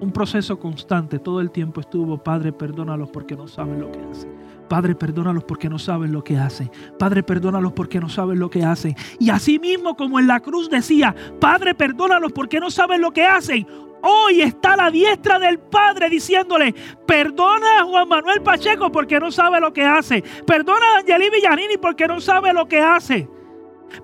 un 0.00 0.12
proceso 0.12 0.58
constante. 0.58 1.18
Todo 1.18 1.40
el 1.40 1.50
tiempo 1.50 1.80
estuvo, 1.80 2.22
Padre, 2.22 2.52
perdónalos 2.52 3.10
porque 3.10 3.36
no 3.36 3.48
saben 3.48 3.80
lo 3.80 3.90
que 3.90 4.00
hacen. 4.00 4.30
Padre, 4.68 4.94
perdónalos 4.94 5.44
porque 5.44 5.68
no 5.68 5.78
saben 5.78 6.12
lo 6.12 6.24
que 6.24 6.38
hacen. 6.38 6.70
Padre, 6.98 7.22
perdónalos 7.22 7.72
porque 7.72 8.00
no 8.00 8.08
saben 8.08 8.38
lo 8.38 8.50
que 8.50 8.64
hacen. 8.64 8.94
Y 9.18 9.30
así 9.30 9.58
mismo 9.58 9.96
como 9.96 10.18
en 10.18 10.26
la 10.26 10.40
cruz 10.40 10.70
decía, 10.70 11.14
Padre, 11.40 11.74
perdónalos 11.74 12.32
porque 12.32 12.58
no 12.58 12.70
saben 12.70 13.00
lo 13.00 13.10
que 13.10 13.24
hacen. 13.24 13.66
Hoy 14.02 14.42
está 14.42 14.72
a 14.72 14.76
la 14.76 14.90
diestra 14.90 15.38
del 15.38 15.60
Padre 15.60 16.10
diciéndole, 16.10 16.74
perdona 17.06 17.80
a 17.80 17.84
Juan 17.84 18.08
Manuel 18.08 18.42
Pacheco 18.42 18.90
porque 18.90 19.20
no 19.20 19.30
sabe 19.30 19.60
lo 19.60 19.72
que 19.72 19.84
hace. 19.84 20.24
Perdona 20.44 20.84
a 20.96 20.98
Angeli 21.00 21.30
Villanini 21.30 21.76
porque 21.76 22.08
no 22.08 22.20
sabe 22.20 22.52
lo 22.52 22.66
que 22.66 22.80
hace. 22.80 23.28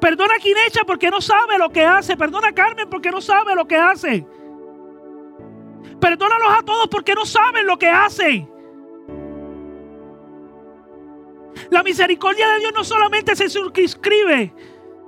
Perdona 0.00 0.34
a 0.34 0.38
Quinecha 0.38 0.84
porque 0.86 1.10
no 1.10 1.20
sabe 1.20 1.58
lo 1.58 1.70
que 1.70 1.84
hace. 1.84 2.16
Perdona 2.16 2.48
a 2.48 2.52
Carmen 2.52 2.88
porque 2.88 3.10
no 3.10 3.20
sabe 3.20 3.54
lo 3.54 3.66
que 3.66 3.76
hace. 3.76 4.26
Perdónalos 6.00 6.58
a 6.58 6.62
todos 6.62 6.88
porque 6.88 7.14
no 7.14 7.24
saben 7.24 7.66
lo 7.66 7.78
que 7.78 7.88
hacen. 7.88 8.48
La 11.70 11.82
misericordia 11.82 12.48
de 12.48 12.60
Dios 12.60 12.72
no 12.74 12.84
solamente 12.84 13.34
se 13.34 13.48
suscribe 13.48 14.54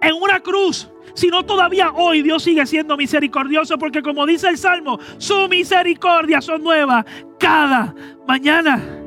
en 0.03 0.15
una 0.15 0.41
cruz, 0.41 0.91
sino 1.15 1.45
todavía 1.45 1.93
hoy 1.93 2.23
Dios 2.23 2.43
sigue 2.43 2.67
siendo 2.67 2.97
misericordioso 2.97 3.79
porque 3.79 4.03
como 4.03 4.27
dice 4.27 4.49
el 4.49 4.59
Salmo, 4.59 4.99
su 5.19 5.49
misericordia 5.49 6.41
son 6.41 6.63
nuevas 6.63 7.05
cada 7.39 7.95
mañana. 8.27 9.00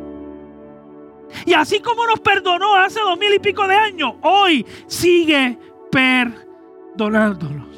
Y 1.46 1.54
así 1.54 1.80
como 1.80 2.06
nos 2.06 2.20
perdonó 2.20 2.75
hace 2.75 3.00
dos 3.00 3.18
mil 3.18 3.34
y 3.34 3.40
pico 3.40 3.68
de 3.68 3.75
años, 3.75 4.13
hoy 4.22 4.66
sigue 4.88 5.58
perdonándolos. 5.92 7.74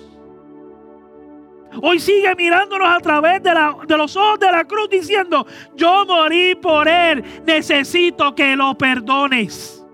Hoy 1.82 2.00
sigue 2.00 2.34
mirándonos 2.36 2.88
a 2.88 3.00
través 3.00 3.44
de, 3.44 3.52
de, 3.88 3.98
los 3.98 4.16
ojos 4.16 4.40
de 4.40 4.52
la 4.52 4.64
cruz 4.64 4.90
diciendo, 4.90 5.46
yo 5.76 6.06
morí 6.06 6.56
por 6.56 6.88
él, 6.88 7.24
necesito 7.46 8.34
que 8.34 8.56
lo 8.56 8.78
perdones. 8.78 9.86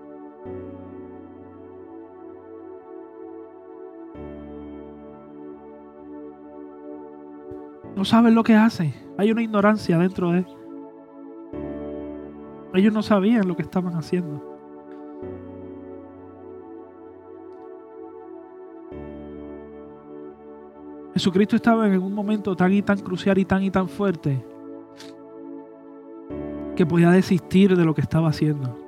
No 7.96 8.04
saben 8.04 8.34
lo 8.34 8.42
que 8.42 8.54
hacen. 8.54 8.94
Hay 9.18 9.30
una 9.30 9.42
ignorancia 9.42 9.98
dentro 9.98 10.30
de 10.32 10.44
ellos. 12.74 12.92
no 12.92 13.02
sabían 13.02 13.48
lo 13.48 13.56
que 13.56 13.62
estaban 13.62 13.94
haciendo. 13.94 14.52
Jesucristo 21.14 21.56
estaba 21.56 21.86
en 21.86 22.02
un 22.02 22.14
momento 22.14 22.56
tan 22.56 22.72
y 22.72 22.82
tan 22.82 22.98
crucial 22.98 23.36
y 23.38 23.44
tan 23.44 23.62
y 23.62 23.70
tan 23.70 23.88
fuerte 23.88 24.44
que 26.74 26.86
podía 26.86 27.10
desistir 27.10 27.76
de 27.76 27.84
lo 27.84 27.94
que 27.94 28.00
estaba 28.00 28.28
haciendo. 28.28 28.78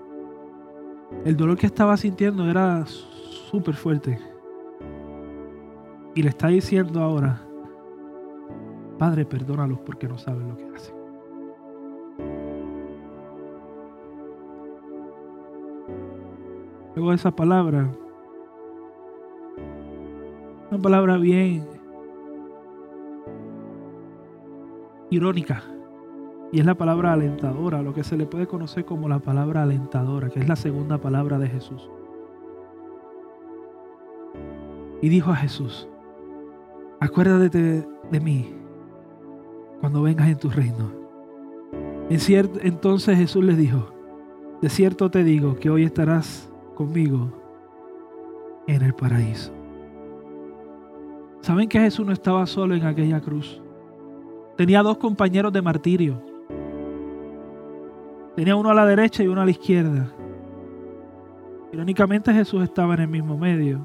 El 1.25 1.37
dolor 1.37 1.59
que 1.59 1.67
estaba 1.67 1.97
sintiendo 1.97 2.49
era 2.49 2.85
súper 2.87 3.75
fuerte. 3.75 4.19
Y 6.15 6.23
le 6.23 6.31
está 6.31 6.49
diciendo 6.49 7.03
ahora, 7.03 7.43
Padre, 8.99 9.25
perdónalos 9.25 9.81
porque 9.81 10.09
no 10.09 10.17
saben 10.17 10.49
lo 10.49 10.57
que 10.57 10.65
hacen. 10.75 10.94
Luego 16.95 17.13
esa 17.13 17.33
palabra, 17.33 17.91
una 20.71 20.81
palabra 20.81 21.17
bien 21.17 21.67
irónica, 25.11 25.63
y 26.53 26.61
es 26.61 26.67
la 26.67 26.77
palabra 26.77 27.13
alentadora, 27.13 27.83
lo 27.83 27.93
que 27.95 28.05
se 28.05 28.17
le 28.17 28.27
puede 28.27 28.47
conocer 28.47 28.85
como 28.85 29.09
la 29.09 29.19
palabra 29.19 29.65
alentadora, 29.65 30.29
que 30.31 30.39
es 30.39 30.49
la 30.49 30.55
segunda 30.55 30.99
palabra 30.99 31.39
de 31.39 31.49
Jesús. 31.49 31.91
Y 35.03 35.09
dijo 35.09 35.33
a 35.33 35.37
Jesús, 35.37 35.89
acuérdate 37.01 37.85
de 38.11 38.21
mí 38.21 38.55
cuando 39.81 40.03
vengas 40.03 40.29
en 40.29 40.39
tu 40.39 40.49
reino. 40.49 40.93
En 42.09 42.21
cierto, 42.21 42.61
entonces 42.63 43.19
Jesús 43.19 43.45
les 43.45 43.59
dijo, 43.59 43.93
de 44.63 44.69
cierto 44.69 45.11
te 45.11 45.25
digo 45.25 45.57
que 45.57 45.71
hoy 45.71 45.83
estarás 45.85 46.54
conmigo 46.75 47.33
en 48.67 48.83
el 48.83 48.95
paraíso. 48.95 49.53
¿Saben 51.41 51.69
que 51.69 51.79
Jesús 51.79 52.07
no 52.07 52.13
estaba 52.13 52.47
solo 52.47 52.75
en 52.75 52.85
aquella 52.85 53.21
cruz? 53.21 53.61
Tenía 54.57 54.83
dos 54.83 54.99
compañeros 54.99 55.53
de 55.53 55.63
martirio. 55.63 56.23
Tenía 58.37 58.57
uno 58.57 58.71
a 58.71 58.75
la 58.75 58.87
derecha 58.87 59.23
y 59.23 59.29
uno 59.29 59.41
a 59.41 59.45
la 59.45 59.51
izquierda. 59.51 60.13
Irónicamente 61.73 62.33
Jesús 62.33 62.63
estaba 62.63 62.95
en 62.95 63.01
el 63.01 63.09
mismo 63.09 63.37
medio 63.37 63.85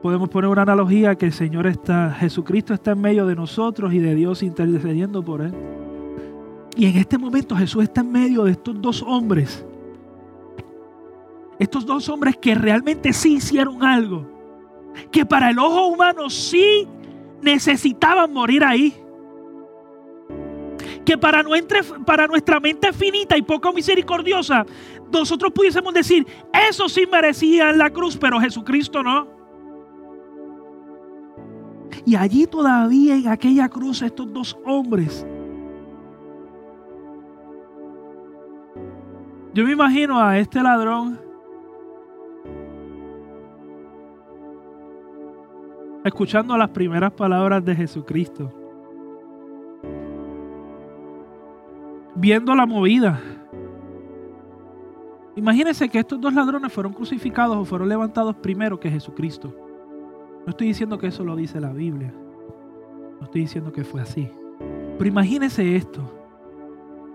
podemos 0.00 0.28
poner 0.28 0.50
una 0.50 0.62
analogía 0.62 1.14
que 1.14 1.26
el 1.26 1.32
Señor 1.32 1.66
está, 1.66 2.10
Jesucristo 2.12 2.74
está 2.74 2.92
en 2.92 3.00
medio 3.00 3.26
de 3.26 3.34
nosotros 3.34 3.92
y 3.92 3.98
de 3.98 4.14
Dios 4.14 4.42
intercediendo 4.42 5.22
por 5.22 5.42
Él. 5.42 5.52
Y 6.76 6.86
en 6.86 6.96
este 6.96 7.18
momento 7.18 7.56
Jesús 7.56 7.84
está 7.84 8.00
en 8.00 8.12
medio 8.12 8.44
de 8.44 8.52
estos 8.52 8.80
dos 8.80 9.02
hombres. 9.02 9.64
Estos 11.60 11.84
dos 11.84 12.08
hombres 12.08 12.38
que 12.38 12.54
realmente 12.54 13.12
sí 13.12 13.34
hicieron 13.34 13.84
algo. 13.84 14.26
Que 15.12 15.26
para 15.26 15.50
el 15.50 15.58
ojo 15.58 15.88
humano 15.88 16.30
sí 16.30 16.88
necesitaban 17.42 18.32
morir 18.32 18.64
ahí. 18.64 18.96
Que 21.04 21.18
para, 21.18 21.42
nuestra 21.42 22.60
mente 22.60 22.94
finita 22.94 23.36
y 23.36 23.42
poco 23.42 23.74
misericordiosa, 23.74 24.64
nosotros 25.12 25.52
pudiésemos 25.52 25.92
decir, 25.92 26.26
eso 26.70 26.88
sí 26.88 27.04
merecía 27.06 27.72
la 27.74 27.90
cruz, 27.90 28.16
pero 28.16 28.40
Jesucristo 28.40 29.02
no. 29.02 29.28
Y 32.06 32.16
allí 32.16 32.46
todavía 32.46 33.16
en 33.16 33.28
aquella 33.28 33.68
cruz 33.68 34.00
estos 34.00 34.32
dos 34.32 34.56
hombres. 34.64 35.26
Yo 39.52 39.64
me 39.64 39.72
imagino 39.72 40.18
a 40.18 40.38
este 40.38 40.62
ladrón 40.62 41.29
escuchando 46.04 46.56
las 46.56 46.70
primeras 46.70 47.12
palabras 47.12 47.64
de 47.64 47.76
Jesucristo. 47.76 48.52
Viendo 52.14 52.54
la 52.54 52.66
movida. 52.66 53.20
Imagínense 55.36 55.88
que 55.88 56.00
estos 56.00 56.20
dos 56.20 56.34
ladrones 56.34 56.72
fueron 56.72 56.92
crucificados 56.92 57.56
o 57.56 57.64
fueron 57.64 57.88
levantados 57.88 58.36
primero 58.36 58.78
que 58.78 58.90
Jesucristo. 58.90 59.54
No 60.44 60.50
estoy 60.50 60.68
diciendo 60.68 60.98
que 60.98 61.06
eso 61.06 61.24
lo 61.24 61.36
dice 61.36 61.60
la 61.60 61.72
Biblia. 61.72 62.12
No 63.18 63.24
estoy 63.24 63.42
diciendo 63.42 63.72
que 63.72 63.84
fue 63.84 64.00
así. 64.00 64.28
Pero 64.98 65.08
imagínese 65.08 65.76
esto, 65.76 66.02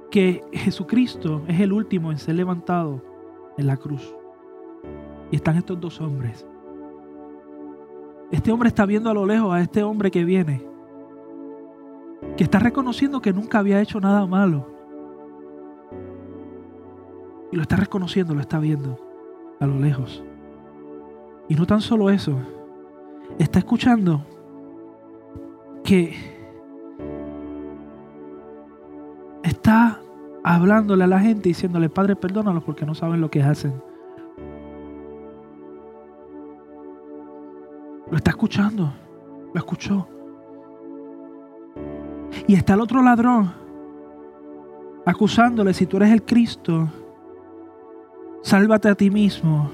que 0.09 0.43
Jesucristo 0.53 1.43
es 1.47 1.59
el 1.59 1.73
último 1.73 2.11
en 2.11 2.17
ser 2.17 2.35
levantado 2.35 3.01
en 3.57 3.67
la 3.67 3.77
cruz. 3.77 4.15
Y 5.31 5.35
están 5.35 5.57
estos 5.57 5.79
dos 5.79 5.99
hombres. 6.01 6.47
Este 8.35 8.51
hombre 8.51 8.67
está 8.67 8.85
viendo 8.85 9.09
a 9.09 9.13
lo 9.13 9.25
lejos 9.25 9.53
a 9.53 9.61
este 9.61 9.81
hombre 9.81 10.11
que 10.11 10.25
viene, 10.25 10.61
que 12.35 12.43
está 12.43 12.59
reconociendo 12.59 13.21
que 13.21 13.31
nunca 13.31 13.59
había 13.59 13.79
hecho 13.79 14.01
nada 14.01 14.27
malo. 14.27 14.67
Y 17.49 17.55
lo 17.55 17.61
está 17.61 17.77
reconociendo, 17.77 18.35
lo 18.35 18.41
está 18.41 18.59
viendo 18.59 18.99
a 19.61 19.65
lo 19.65 19.79
lejos. 19.79 20.21
Y 21.47 21.55
no 21.55 21.65
tan 21.65 21.79
solo 21.79 22.09
eso, 22.09 22.37
está 23.39 23.59
escuchando 23.59 24.25
que 25.85 26.13
está 29.43 30.01
hablándole 30.43 31.05
a 31.05 31.07
la 31.07 31.21
gente 31.21 31.47
diciéndole, 31.47 31.87
Padre, 31.87 32.17
perdónalos 32.17 32.65
porque 32.65 32.85
no 32.85 32.95
saben 32.95 33.21
lo 33.21 33.31
que 33.31 33.41
hacen. 33.41 33.81
Lo 38.09 38.17
está 38.17 38.31
escuchando, 38.31 38.93
lo 39.53 39.59
escuchó. 39.59 40.07
Y 42.47 42.55
está 42.55 42.73
el 42.73 42.81
otro 42.81 43.01
ladrón 43.01 43.65
acusándole, 45.05 45.73
si 45.73 45.85
tú 45.85 45.97
eres 45.97 46.11
el 46.11 46.23
Cristo, 46.23 46.89
sálvate 48.41 48.89
a 48.89 48.95
ti 48.95 49.11
mismo 49.11 49.69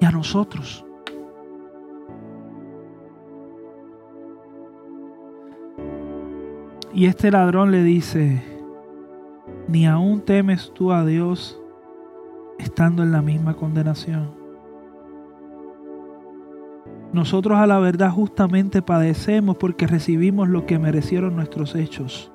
y 0.00 0.04
a 0.04 0.10
nosotros. 0.10 0.84
Y 6.92 7.06
este 7.06 7.30
ladrón 7.30 7.70
le 7.70 7.82
dice, 7.82 8.42
ni 9.68 9.86
aún 9.86 10.20
temes 10.22 10.72
tú 10.74 10.92
a 10.92 11.04
Dios 11.04 11.60
estando 12.58 13.02
en 13.02 13.12
la 13.12 13.22
misma 13.22 13.54
condenación. 13.54 14.39
Nosotros 17.12 17.58
a 17.58 17.66
la 17.66 17.78
verdad 17.80 18.10
justamente 18.10 18.82
padecemos 18.82 19.56
porque 19.56 19.86
recibimos 19.86 20.48
lo 20.48 20.64
que 20.64 20.78
merecieron 20.78 21.34
nuestros 21.34 21.74
hechos, 21.74 22.30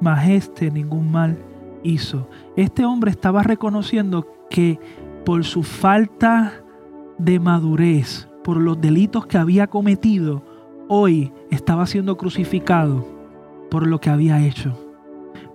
mas 0.00 0.28
este 0.28 0.70
ningún 0.70 1.10
mal 1.10 1.36
hizo. 1.82 2.28
Este 2.56 2.84
hombre 2.84 3.10
estaba 3.10 3.42
reconociendo 3.42 4.26
que 4.50 4.78
por 5.24 5.44
su 5.44 5.64
falta 5.64 6.52
de 7.18 7.40
madurez, 7.40 8.28
por 8.44 8.58
los 8.58 8.80
delitos 8.80 9.26
que 9.26 9.38
había 9.38 9.66
cometido, 9.66 10.44
hoy 10.88 11.32
estaba 11.50 11.86
siendo 11.86 12.16
crucificado 12.16 13.04
por 13.68 13.86
lo 13.86 14.00
que 14.00 14.10
había 14.10 14.44
hecho. 14.44 14.78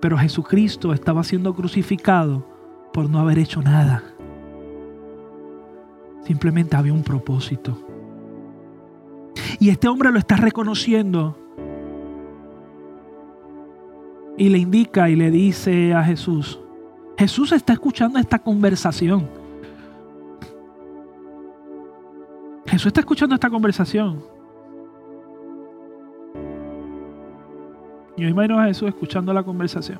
Pero 0.01 0.17
Jesucristo 0.17 0.93
estaba 0.93 1.23
siendo 1.23 1.53
crucificado 1.53 2.45
por 2.91 3.09
no 3.09 3.19
haber 3.19 3.39
hecho 3.39 3.61
nada. 3.61 4.03
Simplemente 6.23 6.75
había 6.75 6.93
un 6.93 7.03
propósito. 7.03 7.88
Y 9.59 9.69
este 9.69 9.87
hombre 9.87 10.11
lo 10.11 10.19
está 10.19 10.35
reconociendo. 10.35 11.37
Y 14.37 14.49
le 14.49 14.57
indica 14.57 15.09
y 15.09 15.15
le 15.15 15.31
dice 15.31 15.93
a 15.93 16.03
Jesús, 16.03 16.59
Jesús 17.17 17.51
está 17.51 17.73
escuchando 17.73 18.19
esta 18.19 18.39
conversación. 18.39 19.27
Jesús 22.65 22.87
está 22.87 23.01
escuchando 23.01 23.35
esta 23.35 23.49
conversación. 23.49 24.23
Yo 28.15 28.27
imagino 28.27 28.59
a 28.59 28.65
Jesús 28.65 28.87
escuchando 28.87 29.33
la 29.33 29.43
conversación. 29.43 29.99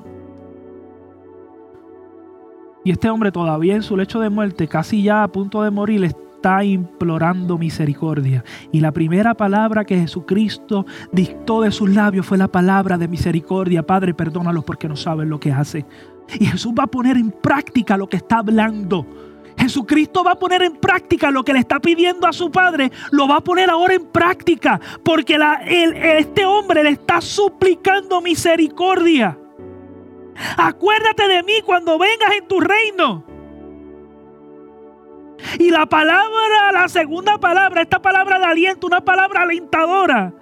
Y 2.84 2.92
este 2.92 3.10
hombre 3.10 3.30
todavía 3.30 3.74
en 3.74 3.82
su 3.82 3.96
lecho 3.96 4.20
de 4.20 4.30
muerte, 4.30 4.68
casi 4.68 5.02
ya 5.02 5.22
a 5.22 5.28
punto 5.28 5.62
de 5.62 5.70
morir, 5.70 6.14
está 6.40 6.64
implorando 6.64 7.58
misericordia. 7.58 8.42
Y 8.72 8.80
la 8.80 8.92
primera 8.92 9.34
palabra 9.34 9.84
que 9.84 9.98
Jesucristo 9.98 10.86
dictó 11.12 11.60
de 11.60 11.70
sus 11.70 11.90
labios 11.90 12.24
fue 12.24 12.38
la 12.38 12.48
palabra 12.48 12.96
de 12.96 13.08
misericordia. 13.08 13.86
Padre, 13.86 14.14
perdónalos 14.14 14.64
porque 14.64 14.88
no 14.88 14.96
saben 14.96 15.28
lo 15.28 15.38
que 15.38 15.52
hacen. 15.52 15.84
Y 16.38 16.46
Jesús 16.46 16.72
va 16.78 16.84
a 16.84 16.86
poner 16.86 17.18
en 17.18 17.30
práctica 17.30 17.98
lo 17.98 18.08
que 18.08 18.16
está 18.16 18.38
hablando. 18.38 19.06
Jesucristo 19.58 20.24
va 20.24 20.32
a 20.32 20.38
poner 20.38 20.62
en 20.62 20.76
práctica 20.76 21.30
lo 21.30 21.44
que 21.44 21.52
le 21.52 21.58
está 21.58 21.78
pidiendo 21.78 22.26
a 22.26 22.32
su 22.32 22.50
Padre, 22.50 22.90
lo 23.10 23.28
va 23.28 23.36
a 23.36 23.44
poner 23.44 23.68
ahora 23.68 23.92
en 23.92 24.06
práctica, 24.06 24.80
porque 25.04 25.38
este 25.66 26.46
hombre 26.46 26.82
le 26.82 26.90
está 26.90 27.20
suplicando 27.20 28.22
misericordia. 28.22 29.38
Acuérdate 30.56 31.28
de 31.28 31.42
mí 31.42 31.60
cuando 31.66 31.98
vengas 31.98 32.32
en 32.40 32.48
tu 32.48 32.60
reino. 32.60 33.29
Y 35.58 35.70
la 35.70 35.86
palabra, 35.86 36.72
la 36.72 36.88
segunda 36.88 37.38
palabra, 37.38 37.82
esta 37.82 38.00
palabra 38.00 38.38
de 38.38 38.44
aliento, 38.46 38.86
una 38.86 39.00
palabra 39.00 39.42
alentadora. 39.42 40.32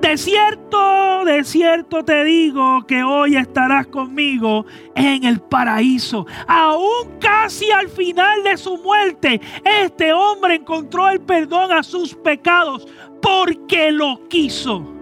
De 0.00 0.16
cierto, 0.16 1.24
de 1.24 1.44
cierto 1.44 2.04
te 2.04 2.24
digo 2.24 2.86
que 2.86 3.02
hoy 3.02 3.36
estarás 3.36 3.86
conmigo 3.86 4.64
en 4.94 5.24
el 5.24 5.40
paraíso. 5.40 6.26
Aún 6.46 7.18
casi 7.20 7.70
al 7.70 7.88
final 7.88 8.42
de 8.44 8.56
su 8.56 8.78
muerte, 8.78 9.40
este 9.64 10.12
hombre 10.12 10.54
encontró 10.54 11.08
el 11.10 11.20
perdón 11.20 11.72
a 11.72 11.82
sus 11.82 12.14
pecados 12.14 12.88
porque 13.20 13.92
lo 13.92 14.26
quiso. 14.28 14.93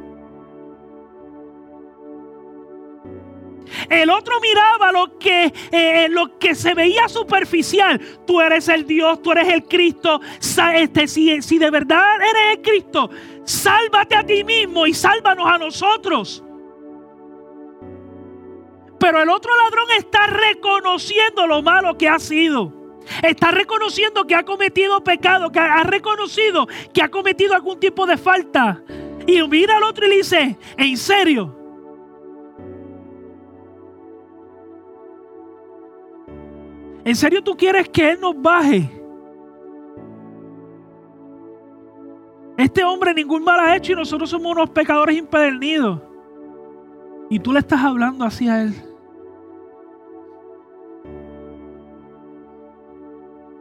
El 3.88 4.11
otro 4.11 4.35
miraba 4.40 4.92
lo 4.92 5.18
que, 5.18 5.52
eh, 5.70 6.08
lo 6.11 6.38
que 6.38 6.54
se 6.54 6.74
veía 6.74 7.08
superficial. 7.08 8.00
Tú 8.26 8.40
eres 8.40 8.68
el 8.68 8.87
Dios, 8.87 9.22
tú 9.22 9.32
eres 9.32 9.48
el 9.48 9.64
Cristo. 9.64 10.20
Este, 10.74 11.06
si, 11.06 11.42
si 11.42 11.58
de 11.58 11.70
verdad 11.70 12.16
eres 12.16 12.56
el 12.56 12.62
Cristo, 12.62 13.11
sálvate 13.44 14.16
a 14.16 14.24
ti 14.24 14.44
mismo 14.44 14.87
y 14.87 14.94
sálvanos 14.94 15.46
a 15.46 15.58
nosotros. 15.58 16.44
Pero 18.98 19.20
el 19.20 19.28
otro 19.28 19.50
ladrón 19.56 19.88
está 19.98 20.26
reconociendo 20.28 21.46
lo 21.46 21.62
malo 21.62 21.98
que 21.98 22.08
ha 22.08 22.18
sido. 22.18 22.72
Está 23.22 23.50
reconociendo 23.50 24.26
que 24.26 24.35
ha 24.37 24.44
cometido 24.44 25.02
pecado, 25.02 25.50
que 25.50 25.58
ha 25.58 25.82
reconocido 25.82 26.68
que 26.94 27.02
ha 27.02 27.08
cometido 27.08 27.54
algún 27.54 27.80
tipo 27.80 28.06
de 28.06 28.16
falta. 28.16 28.82
Y 29.26 29.42
mira 29.48 29.76
al 29.76 29.85
otro 29.85 30.06
y 30.06 30.11
le 30.11 30.16
dice, 30.16 30.58
¿en 30.76 30.96
serio? 30.96 31.62
¿En 37.04 37.16
serio 37.16 37.42
tú 37.42 37.56
quieres 37.56 37.88
que 37.88 38.12
Él 38.12 38.20
nos 38.20 38.40
baje? 38.40 38.90
Este 42.56 42.84
hombre 42.84 43.12
ningún 43.14 43.42
mal 43.42 43.58
ha 43.58 43.76
hecho 43.76 43.92
y 43.92 43.96
nosotros 43.96 44.30
somos 44.30 44.52
unos 44.52 44.70
pecadores 44.70 45.16
impedernidos. 45.16 46.00
Y 47.28 47.40
tú 47.40 47.52
le 47.52 47.60
estás 47.60 47.82
hablando 47.82 48.24
así 48.24 48.48
a 48.48 48.62
Él. 48.62 48.74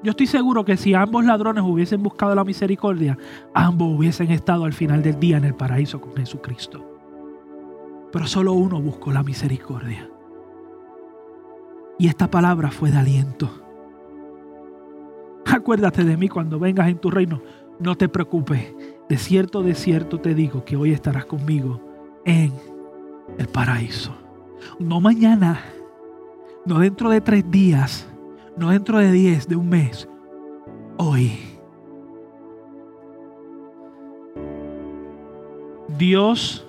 Yo 0.03 0.11
estoy 0.11 0.27
seguro 0.27 0.65
que 0.65 0.77
si 0.77 0.93
ambos 0.93 1.25
ladrones 1.25 1.63
hubiesen 1.63 2.01
buscado 2.01 2.33
la 2.33 2.43
misericordia, 2.43 3.17
ambos 3.53 3.97
hubiesen 3.97 4.31
estado 4.31 4.65
al 4.65 4.73
final 4.73 5.03
del 5.03 5.19
día 5.19 5.37
en 5.37 5.45
el 5.45 5.53
paraíso 5.53 6.01
con 6.01 6.15
Jesucristo. 6.15 6.83
Pero 8.11 8.25
solo 8.27 8.53
uno 8.53 8.81
buscó 8.81 9.11
la 9.11 9.23
misericordia. 9.23 10.09
Y 12.01 12.07
esta 12.07 12.31
palabra 12.31 12.71
fue 12.71 12.89
de 12.89 12.97
aliento. 12.97 13.47
Acuérdate 15.45 16.03
de 16.03 16.17
mí 16.17 16.29
cuando 16.29 16.57
vengas 16.57 16.89
en 16.89 16.97
tu 16.97 17.11
reino. 17.11 17.43
No 17.79 17.95
te 17.95 18.09
preocupes. 18.09 18.73
De 19.07 19.17
cierto, 19.17 19.61
de 19.61 19.75
cierto 19.75 20.19
te 20.19 20.33
digo 20.33 20.65
que 20.65 20.75
hoy 20.75 20.93
estarás 20.93 21.25
conmigo 21.25 21.79
en 22.25 22.53
el 23.37 23.47
paraíso. 23.49 24.15
No 24.79 24.99
mañana, 24.99 25.61
no 26.65 26.79
dentro 26.79 27.07
de 27.11 27.21
tres 27.21 27.51
días, 27.51 28.09
no 28.57 28.71
dentro 28.71 28.97
de 28.97 29.11
diez, 29.11 29.47
de 29.47 29.57
un 29.57 29.69
mes. 29.69 30.09
Hoy. 30.97 31.37
Dios 35.99 36.65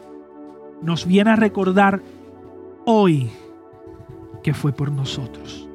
nos 0.82 1.06
viene 1.06 1.30
a 1.30 1.36
recordar 1.36 2.02
hoy 2.84 3.30
que 4.42 4.54
fue 4.54 4.72
por 4.72 4.90
nosotros. 4.90 5.68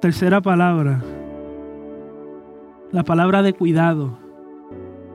Tercera 0.00 0.40
palabra, 0.40 1.02
la 2.90 3.04
palabra 3.04 3.42
de 3.42 3.52
cuidado, 3.52 4.16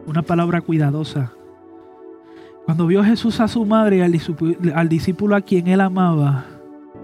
una 0.06 0.22
palabra 0.22 0.62
cuidadosa. 0.62 1.34
Cuando 2.66 2.86
vio 2.86 3.04
Jesús 3.04 3.40
a 3.40 3.48
su 3.48 3.66
madre 3.66 3.98
y 3.98 4.02
al, 4.02 4.90
discípulo 4.90 5.36
a 5.36 5.42
quien 5.42 5.68
él 5.68 5.82
amaba, 5.82 6.46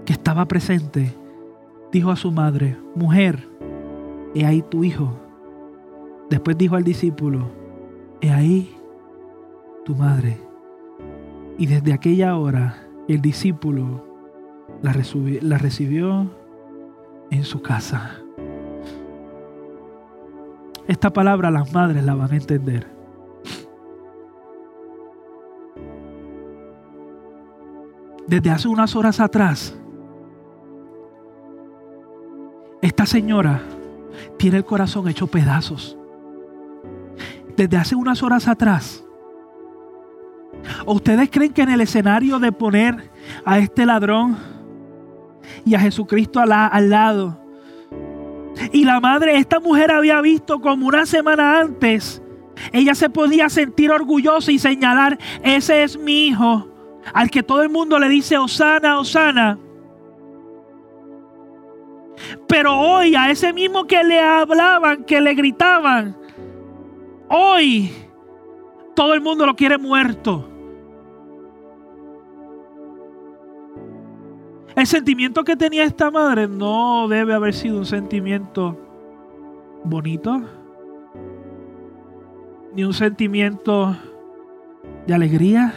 que 0.04 0.12
estaba 0.12 0.46
presente, 0.46 1.12
dijo 1.90 2.10
a 2.10 2.16
su 2.16 2.30
madre, 2.30 2.76
mujer, 2.94 3.48
he 4.34 4.46
ahí 4.46 4.62
tu 4.62 4.84
hijo. 4.84 5.18
Después 6.30 6.56
dijo 6.56 6.76
al 6.76 6.84
discípulo, 6.84 7.50
he 8.20 8.30
ahí 8.30 8.76
tu 9.84 9.96
madre. 9.96 10.51
Y 11.58 11.66
desde 11.66 11.92
aquella 11.92 12.36
hora 12.36 12.86
el 13.08 13.20
discípulo 13.20 14.04
la, 14.82 14.92
recibió 15.58 16.30
en 17.30 17.44
su 17.44 17.62
casa. 17.62 18.18
Esta 20.88 21.12
palabra 21.12 21.50
las 21.50 21.72
madres 21.72 22.04
la 22.04 22.14
van 22.14 22.32
a 22.32 22.36
entender. 22.36 22.86
Desde 28.26 28.50
hace 28.50 28.68
unas 28.68 28.96
horas 28.96 29.20
atrás, 29.20 29.78
esta 32.80 33.06
señora 33.06 33.60
tiene 34.38 34.58
el 34.58 34.64
corazón 34.64 35.08
hecho 35.08 35.26
pedazos. 35.26 35.96
Desde 37.56 37.76
hace 37.76 37.94
unas 37.94 38.22
horas 38.22 38.48
atrás, 38.48 39.04
ustedes 40.86 41.30
creen 41.30 41.52
que 41.52 41.62
en 41.62 41.70
el 41.70 41.80
escenario 41.80 42.38
de 42.38 42.52
poner 42.52 43.10
a 43.44 43.58
este 43.58 43.86
ladrón 43.86 44.36
y 45.64 45.74
a 45.74 45.80
Jesucristo 45.80 46.40
al, 46.40 46.90
lado, 46.90 47.40
y 48.72 48.84
la 48.84 49.00
madre, 49.00 49.36
esta 49.36 49.60
mujer 49.60 49.90
había 49.90 50.20
visto 50.20 50.60
como 50.60 50.86
una 50.86 51.06
semana 51.06 51.60
antes, 51.60 52.22
ella 52.72 52.94
se 52.94 53.10
podía 53.10 53.48
sentir 53.48 53.90
orgullosa 53.90 54.52
y 54.52 54.58
señalar, 54.58 55.18
ese 55.42 55.82
es 55.82 55.98
mi 55.98 56.28
hijo, 56.28 56.68
al 57.12 57.30
que 57.30 57.42
todo 57.42 57.62
el 57.62 57.70
mundo 57.70 57.98
le 57.98 58.08
dice, 58.08 58.38
Osana, 58.38 58.98
Osana. 58.98 59.58
Pero 62.46 62.78
hoy 62.78 63.14
a 63.14 63.30
ese 63.30 63.52
mismo 63.52 63.86
que 63.86 64.04
le 64.04 64.20
hablaban, 64.20 65.04
que 65.04 65.20
le 65.20 65.34
gritaban, 65.34 66.16
hoy 67.28 67.90
todo 68.94 69.14
el 69.14 69.20
mundo 69.20 69.46
lo 69.46 69.56
quiere 69.56 69.78
muerto. 69.78 70.51
El 74.74 74.86
sentimiento 74.86 75.44
que 75.44 75.56
tenía 75.56 75.84
esta 75.84 76.10
madre 76.10 76.48
no 76.48 77.06
debe 77.08 77.34
haber 77.34 77.52
sido 77.52 77.78
un 77.78 77.86
sentimiento 77.86 78.78
bonito, 79.84 80.40
ni 82.74 82.84
un 82.84 82.94
sentimiento 82.94 83.94
de 85.06 85.14
alegría, 85.14 85.74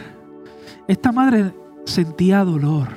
esta 0.88 1.12
madre 1.12 1.52
sentía 1.84 2.42
dolor. 2.44 2.88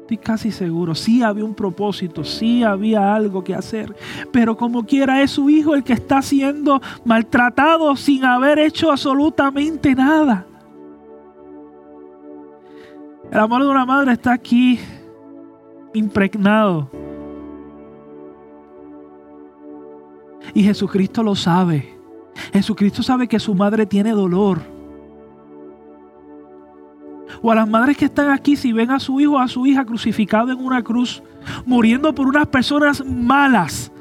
Estoy 0.00 0.18
casi 0.18 0.50
seguro, 0.50 0.94
sí 0.94 1.22
había 1.22 1.44
un 1.44 1.54
propósito, 1.54 2.24
sí 2.24 2.62
había 2.62 3.14
algo 3.14 3.42
que 3.42 3.54
hacer, 3.54 3.94
pero 4.32 4.56
como 4.56 4.84
quiera 4.84 5.22
es 5.22 5.32
su 5.32 5.50
hijo 5.50 5.74
el 5.74 5.84
que 5.84 5.92
está 5.92 6.22
siendo 6.22 6.80
maltratado 7.04 7.94
sin 7.96 8.24
haber 8.24 8.58
hecho 8.58 8.90
absolutamente 8.90 9.94
nada. 9.94 10.46
El 13.30 13.38
amor 13.38 13.62
de 13.62 13.68
una 13.68 13.84
madre 13.84 14.12
está 14.12 14.32
aquí 14.32 14.78
impregnado. 15.94 16.90
Y 20.54 20.62
Jesucristo 20.62 21.22
lo 21.22 21.34
sabe. 21.34 21.96
Jesucristo 22.52 23.02
sabe 23.02 23.26
que 23.26 23.40
su 23.40 23.54
madre 23.54 23.84
tiene 23.86 24.10
dolor. 24.12 24.60
O 27.42 27.50
a 27.50 27.54
las 27.54 27.68
madres 27.68 27.96
que 27.96 28.06
están 28.06 28.30
aquí, 28.30 28.56
si 28.56 28.72
ven 28.72 28.90
a 28.90 29.00
su 29.00 29.20
hijo 29.20 29.34
o 29.34 29.38
a 29.38 29.48
su 29.48 29.66
hija 29.66 29.84
crucificado 29.84 30.52
en 30.52 30.64
una 30.64 30.82
cruz, 30.82 31.22
muriendo 31.64 32.14
por 32.14 32.26
unas 32.26 32.46
personas 32.46 33.04
malas, 33.04 33.92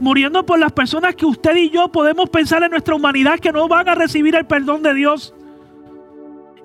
muriendo 0.00 0.46
por 0.46 0.58
las 0.58 0.72
personas 0.72 1.14
que 1.14 1.26
usted 1.26 1.56
y 1.56 1.70
yo 1.70 1.88
podemos 1.88 2.30
pensar 2.30 2.62
en 2.62 2.70
nuestra 2.70 2.94
humanidad 2.94 3.38
que 3.38 3.52
no 3.52 3.68
van 3.68 3.88
a 3.88 3.94
recibir 3.94 4.34
el 4.34 4.46
perdón 4.46 4.82
de 4.82 4.94
Dios. 4.94 5.34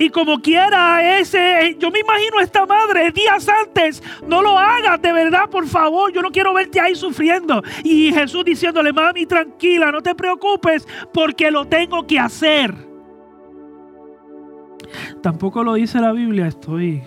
Y 0.02 0.10
como 0.10 0.40
quiera 0.40 1.20
ese, 1.20 1.78
yo 1.78 1.92
me 1.92 2.00
imagino 2.00 2.40
a 2.40 2.42
esta 2.42 2.66
madre 2.66 3.12
días 3.12 3.48
antes, 3.48 4.02
no 4.28 4.42
lo 4.42 4.58
hagas 4.58 5.00
de 5.00 5.14
verdad, 5.14 5.48
por 5.48 5.68
favor, 5.68 6.12
yo 6.12 6.24
no 6.24 6.32
quiero 6.32 6.56
verte 6.56 6.80
ahí 6.80 6.96
sufriendo. 6.96 7.62
Y 7.84 8.12
Jesús 8.12 8.44
diciéndole, 8.44 8.92
mami, 8.92 9.28
tranquila, 9.28 9.92
no 9.92 10.02
te 10.02 10.16
preocupes, 10.16 10.88
porque 11.14 11.52
lo 11.52 11.66
tengo 11.66 12.08
que 12.08 12.18
hacer. 12.18 12.74
Tampoco 15.22 15.64
lo 15.64 15.76
dice 15.76 16.00
la 16.00 16.14
Biblia, 16.14 16.48
estoy 16.48 17.04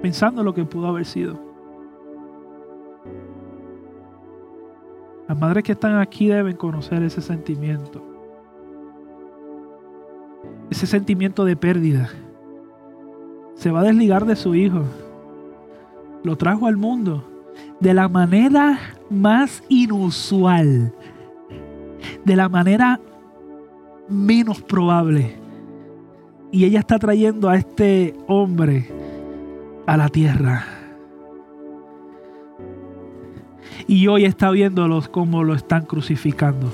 pensando 0.00 0.44
lo 0.44 0.54
que 0.54 0.64
pudo 0.64 0.86
haber 0.86 1.04
sido. 1.04 1.36
Las 5.26 5.36
madres 5.36 5.64
que 5.64 5.72
están 5.72 5.98
aquí 5.98 6.28
deben 6.28 6.54
conocer 6.56 7.02
ese 7.02 7.22
sentimiento 7.22 8.07
ese 10.70 10.86
sentimiento 10.86 11.44
de 11.44 11.56
pérdida. 11.56 12.10
Se 13.54 13.70
va 13.70 13.80
a 13.80 13.84
desligar 13.84 14.26
de 14.26 14.36
su 14.36 14.54
hijo. 14.54 14.84
Lo 16.22 16.36
trajo 16.36 16.66
al 16.66 16.76
mundo 16.76 17.24
de 17.80 17.94
la 17.94 18.08
manera 18.08 18.78
más 19.10 19.62
inusual, 19.68 20.94
de 22.24 22.36
la 22.36 22.48
manera 22.48 23.00
menos 24.08 24.62
probable. 24.62 25.36
Y 26.50 26.64
ella 26.64 26.80
está 26.80 26.98
trayendo 26.98 27.48
a 27.48 27.56
este 27.56 28.14
hombre 28.26 28.88
a 29.86 29.96
la 29.96 30.08
tierra. 30.08 30.64
Y 33.86 34.06
hoy 34.06 34.24
está 34.24 34.50
viéndolos 34.50 35.08
cómo 35.08 35.44
lo 35.44 35.54
están 35.54 35.84
crucificando. 35.84 36.70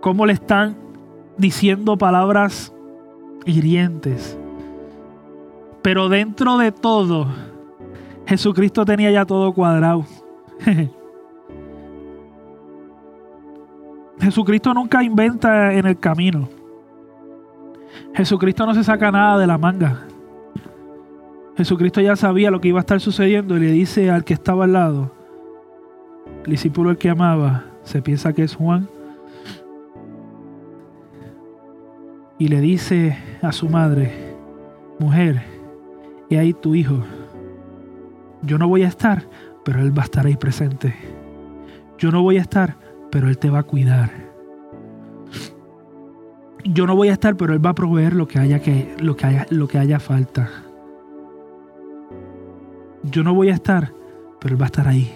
Cómo 0.00 0.26
le 0.26 0.32
están 0.32 0.76
diciendo 1.36 1.96
palabras 1.98 2.72
hirientes. 3.44 4.38
Pero 5.82 6.08
dentro 6.08 6.58
de 6.58 6.72
todo, 6.72 7.26
Jesucristo 8.26 8.84
tenía 8.84 9.10
ya 9.10 9.24
todo 9.24 9.52
cuadrado. 9.52 10.04
Jesucristo 14.20 14.72
nunca 14.72 15.02
inventa 15.02 15.74
en 15.74 15.86
el 15.86 15.98
camino. 15.98 16.48
Jesucristo 18.14 18.64
no 18.64 18.74
se 18.74 18.84
saca 18.84 19.10
nada 19.10 19.38
de 19.38 19.46
la 19.48 19.58
manga. 19.58 20.06
Jesucristo 21.56 22.00
ya 22.00 22.14
sabía 22.16 22.50
lo 22.50 22.60
que 22.60 22.68
iba 22.68 22.78
a 22.78 22.80
estar 22.80 23.00
sucediendo 23.00 23.56
y 23.56 23.60
le 23.60 23.72
dice 23.72 24.10
al 24.10 24.24
que 24.24 24.34
estaba 24.34 24.64
al 24.64 24.72
lado, 24.72 25.10
el 26.44 26.50
discípulo 26.50 26.90
el 26.90 26.98
que 26.98 27.10
amaba, 27.10 27.64
se 27.82 28.00
piensa 28.00 28.32
que 28.32 28.44
es 28.44 28.54
Juan, 28.54 28.88
y 32.42 32.48
le 32.48 32.60
dice 32.60 33.16
a 33.40 33.52
su 33.52 33.68
madre, 33.68 34.10
mujer, 34.98 35.44
y 36.28 36.34
ahí 36.34 36.52
tu 36.52 36.74
hijo. 36.74 37.04
Yo 38.42 38.58
no 38.58 38.66
voy 38.66 38.82
a 38.82 38.88
estar, 38.88 39.28
pero 39.64 39.80
él 39.80 39.96
va 39.96 40.02
a 40.02 40.06
estar 40.06 40.26
ahí 40.26 40.34
presente. 40.34 40.92
Yo 41.98 42.10
no 42.10 42.20
voy 42.20 42.38
a 42.38 42.40
estar, 42.40 42.74
pero 43.12 43.28
él 43.28 43.38
te 43.38 43.48
va 43.48 43.60
a 43.60 43.62
cuidar. 43.62 44.10
Yo 46.64 46.84
no 46.84 46.96
voy 46.96 47.10
a 47.10 47.12
estar, 47.12 47.36
pero 47.36 47.52
él 47.52 47.64
va 47.64 47.70
a 47.70 47.74
proveer 47.76 48.12
lo 48.12 48.26
que 48.26 48.40
haya 48.40 48.58
que 48.58 48.92
lo 48.98 49.16
que 49.16 49.26
haya 49.26 49.46
lo 49.50 49.68
que 49.68 49.78
haya 49.78 50.00
falta. 50.00 50.50
Yo 53.04 53.22
no 53.22 53.34
voy 53.34 53.50
a 53.50 53.54
estar, 53.54 53.92
pero 54.40 54.54
él 54.56 54.60
va 54.60 54.66
a 54.66 54.72
estar 54.74 54.88
ahí. 54.88 55.12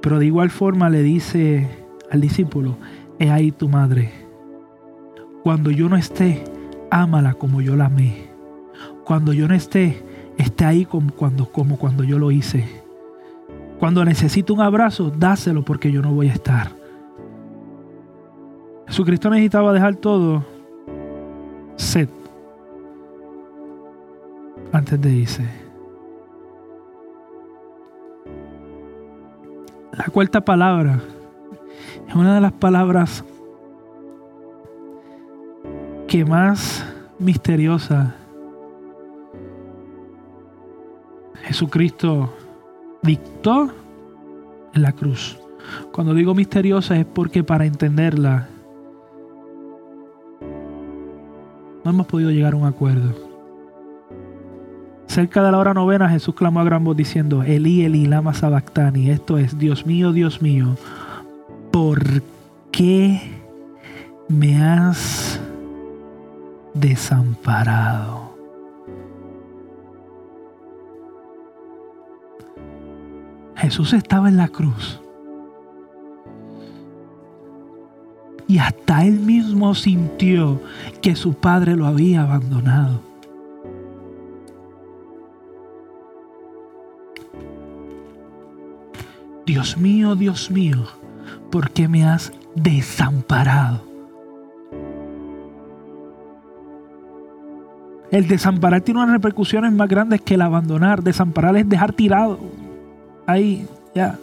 Pero 0.00 0.20
de 0.20 0.26
igual 0.26 0.50
forma 0.50 0.90
le 0.90 1.02
dice 1.02 1.68
al 2.08 2.20
discípulo, 2.20 2.76
he 3.18 3.32
ahí 3.32 3.50
tu 3.50 3.68
madre. 3.68 4.23
Cuando 5.44 5.70
yo 5.70 5.90
no 5.90 5.96
esté, 5.96 6.42
ámala 6.90 7.34
como 7.34 7.60
yo 7.60 7.76
la 7.76 7.84
amé. 7.84 8.30
Cuando 9.04 9.34
yo 9.34 9.46
no 9.46 9.52
esté, 9.52 10.02
esté 10.38 10.64
ahí 10.64 10.86
como 10.86 11.12
cuando, 11.12 11.52
como 11.52 11.76
cuando 11.76 12.02
yo 12.02 12.18
lo 12.18 12.30
hice. 12.30 12.66
Cuando 13.78 14.02
necesito 14.06 14.54
un 14.54 14.62
abrazo, 14.62 15.12
dáselo 15.14 15.62
porque 15.62 15.92
yo 15.92 16.00
no 16.00 16.14
voy 16.14 16.30
a 16.30 16.32
estar. 16.32 16.70
Jesucristo 18.86 19.28
necesitaba 19.28 19.74
dejar 19.74 19.96
todo 19.96 20.42
sed 21.76 22.08
antes 24.72 24.98
de 24.98 25.12
irse. 25.12 25.46
La 29.92 30.06
cuarta 30.06 30.42
palabra 30.42 31.00
es 32.08 32.14
una 32.14 32.34
de 32.34 32.40
las 32.40 32.52
palabras 32.52 33.22
más 36.22 36.84
misteriosa 37.18 38.14
Jesucristo 41.44 42.32
dictó 43.02 43.70
en 44.72 44.82
la 44.82 44.92
cruz. 44.92 45.38
Cuando 45.92 46.14
digo 46.14 46.34
misteriosa 46.34 46.96
es 46.96 47.04
porque 47.04 47.44
para 47.44 47.66
entenderla 47.66 48.48
no 51.84 51.90
hemos 51.90 52.06
podido 52.06 52.30
llegar 52.30 52.54
a 52.54 52.56
un 52.56 52.66
acuerdo. 52.66 53.12
Cerca 55.06 55.44
de 55.44 55.52
la 55.52 55.58
hora 55.58 55.74
novena 55.74 56.08
Jesús 56.08 56.34
clamó 56.34 56.60
a 56.60 56.64
gran 56.64 56.82
voz 56.82 56.96
diciendo, 56.96 57.42
Elí, 57.42 57.84
Elí, 57.84 58.06
lama 58.06 58.32
sabactani. 58.32 59.10
Esto 59.10 59.36
es, 59.36 59.58
Dios 59.58 59.86
mío, 59.86 60.12
Dios 60.12 60.40
mío, 60.40 60.76
¿por 61.70 62.22
qué 62.72 63.20
me 64.28 64.62
has 64.62 65.40
desamparado. 66.74 68.34
Jesús 73.56 73.94
estaba 73.94 74.28
en 74.28 74.36
la 74.36 74.48
cruz. 74.48 75.00
Y 78.46 78.58
hasta 78.58 79.06
él 79.06 79.20
mismo 79.20 79.74
sintió 79.74 80.60
que 81.00 81.16
su 81.16 81.32
padre 81.32 81.76
lo 81.76 81.86
había 81.86 82.22
abandonado. 82.22 83.00
Dios 89.46 89.78
mío, 89.78 90.14
Dios 90.14 90.50
mío, 90.50 90.84
¿por 91.50 91.70
qué 91.70 91.88
me 91.88 92.04
has 92.04 92.32
desamparado? 92.54 93.93
El 98.14 98.28
desamparar 98.28 98.80
tiene 98.80 99.00
unas 99.00 99.10
repercusiones 99.10 99.72
más 99.72 99.88
grandes 99.88 100.20
que 100.20 100.34
el 100.34 100.42
abandonar. 100.42 101.02
Desamparar 101.02 101.56
es 101.56 101.68
dejar 101.68 101.92
tirado. 101.92 102.38
Ahí, 103.26 103.66
ya. 103.92 104.16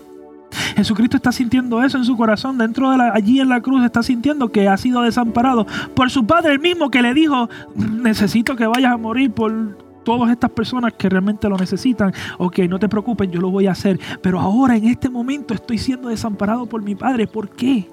Jesucristo 0.78 1.18
está 1.18 1.34
sintiendo 1.34 1.84
eso 1.84 1.98
en 1.98 2.06
su 2.06 2.16
corazón, 2.16 2.58
dentro 2.58 2.90
de 2.90 2.98
la, 2.98 3.12
allí 3.14 3.42
en 3.42 3.50
la 3.50 3.60
cruz 3.60 3.84
está 3.84 4.02
sintiendo 4.02 4.48
que 4.48 4.70
ha 4.70 4.78
sido 4.78 5.02
desamparado 5.02 5.68
por 5.94 6.10
su 6.10 6.26
padre, 6.26 6.54
el 6.54 6.60
mismo 6.60 6.90
que 6.90 7.02
le 7.02 7.14
dijo, 7.14 7.50
necesito 7.76 8.56
que 8.56 8.66
vayas 8.66 8.94
a 8.94 8.98
morir 8.98 9.32
por 9.32 9.78
todas 10.06 10.32
estas 10.32 10.52
personas 10.52 10.94
que 10.94 11.10
realmente 11.10 11.50
lo 11.50 11.58
necesitan. 11.58 12.14
Ok, 12.38 12.60
no 12.70 12.80
te 12.80 12.88
preocupes, 12.88 13.30
yo 13.30 13.42
lo 13.42 13.52
voy 13.52 13.68
a 13.68 13.72
hacer. 13.72 14.00
Pero 14.22 14.40
ahora, 14.40 14.78
en 14.78 14.86
este 14.86 15.10
momento, 15.10 15.54
estoy 15.54 15.78
siendo 15.78 16.08
desamparado 16.08 16.66
por 16.66 16.82
mi 16.82 16.96
padre. 16.96 17.28
¿Por 17.28 17.50
qué? 17.50 17.90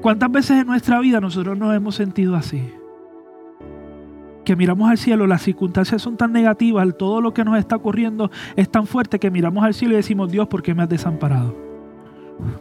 ¿Cuántas 0.00 0.30
veces 0.32 0.60
en 0.60 0.66
nuestra 0.66 0.98
vida 1.00 1.20
nosotros 1.20 1.58
nos 1.58 1.74
hemos 1.74 1.94
sentido 1.94 2.36
así? 2.36 2.72
que 4.44 4.56
miramos 4.56 4.90
al 4.90 4.98
cielo, 4.98 5.28
las 5.28 5.42
circunstancias 5.42 6.02
son 6.02 6.16
tan 6.16 6.32
negativas, 6.32 6.88
todo 6.98 7.20
lo 7.20 7.32
que 7.32 7.44
nos 7.44 7.56
está 7.56 7.76
ocurriendo 7.76 8.32
es 8.56 8.68
tan 8.68 8.86
fuerte 8.86 9.20
que 9.20 9.30
miramos 9.30 9.62
al 9.62 9.74
cielo 9.74 9.94
y 9.94 9.98
decimos, 9.98 10.28
Dios, 10.28 10.48
¿por 10.48 10.60
qué 10.60 10.74
me 10.74 10.82
has 10.82 10.88
desamparado? 10.88 11.54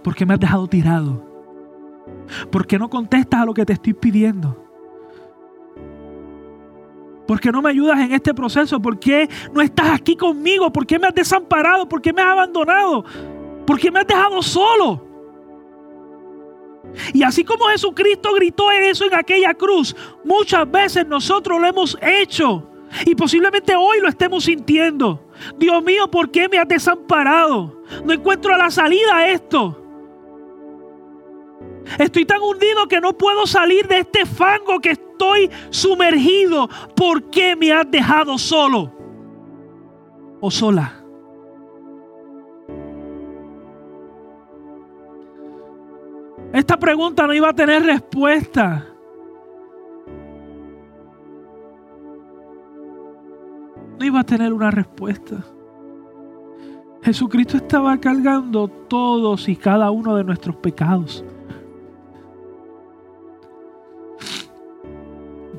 ¿Por 0.04 0.14
qué 0.14 0.24
me 0.24 0.36
has 0.36 0.40
dejado 0.40 0.68
tirado? 0.68 1.26
¿Por 2.52 2.68
qué 2.68 2.78
no 2.78 2.92
contestas 2.92 3.42
a 3.42 3.46
lo 3.46 3.56
que 3.56 3.66
te 3.66 3.74
estoy 3.74 3.94
pidiendo? 3.94 4.56
¿Por 7.26 7.40
qué 7.40 7.52
no 7.52 7.62
me 7.62 7.72
ayudas 7.72 8.00
en 8.00 8.12
este 8.12 8.36
proceso? 8.36 8.80
¿Por 8.80 9.00
qué 9.00 9.30
no 9.54 9.62
estás 9.62 9.90
aquí 9.92 10.16
conmigo? 10.16 10.72
¿Por 10.72 10.86
qué 10.86 11.00
me 11.00 11.08
has 11.08 11.16
desamparado? 11.16 11.90
¿Por 11.90 12.02
qué 12.02 12.14
me 12.14 12.22
has 12.22 12.30
abandonado? 12.30 13.04
¿Por 13.66 13.80
qué 13.80 13.90
me 13.90 14.00
has 14.00 14.08
dejado 14.08 14.42
solo? 14.44 15.09
Y 17.14 17.24
así 17.24 17.44
como 17.44 17.66
Jesucristo 17.66 18.34
gritó 18.34 18.72
eso 18.72 19.06
en 19.06 19.16
aquella 19.16 19.54
cruz, 19.54 19.96
muchas 20.24 20.70
veces 20.70 21.06
nosotros 21.08 21.60
lo 21.60 21.68
hemos 21.68 21.98
hecho. 22.02 22.68
Y 23.06 23.16
posiblemente 23.16 23.76
hoy 23.76 24.00
lo 24.00 24.10
estemos 24.10 24.44
sintiendo. 24.46 25.28
Dios 25.58 25.84
mío, 25.84 26.10
¿por 26.10 26.32
qué 26.32 26.50
me 26.50 26.58
has 26.58 26.68
desamparado? 26.68 27.84
No 28.04 28.14
encuentro 28.14 28.56
la 28.58 28.72
salida 28.72 29.16
a 29.16 29.30
esto. 29.30 29.76
Estoy 31.98 32.26
tan 32.26 32.42
hundido 32.42 32.88
que 32.88 33.02
no 33.02 33.18
puedo 33.18 33.48
salir 33.48 33.88
de 33.88 34.00
este 34.00 34.26
fango 34.26 34.80
que 34.80 34.92
estoy 34.92 35.50
sumergido. 35.70 36.70
¿Por 36.96 37.30
qué 37.30 37.56
me 37.56 37.72
has 37.72 37.90
dejado 37.90 38.38
solo 38.38 38.92
o 40.40 40.52
sola? 40.52 40.99
Esta 46.60 46.78
pregunta 46.78 47.26
no 47.26 47.34
iba 47.34 47.48
a 47.48 47.54
tener 47.54 47.84
respuesta. 47.84 48.86
No 53.98 54.06
iba 54.06 54.20
a 54.20 54.24
tener 54.26 54.52
una 54.52 54.70
respuesta. 54.70 55.38
Jesucristo 57.02 57.56
estaba 57.56 57.98
cargando 57.98 58.68
todos 58.68 59.48
y 59.48 59.56
cada 59.56 59.90
uno 59.90 60.18
de 60.18 60.26
nuestros 60.26 60.58
pecados. 60.58 61.24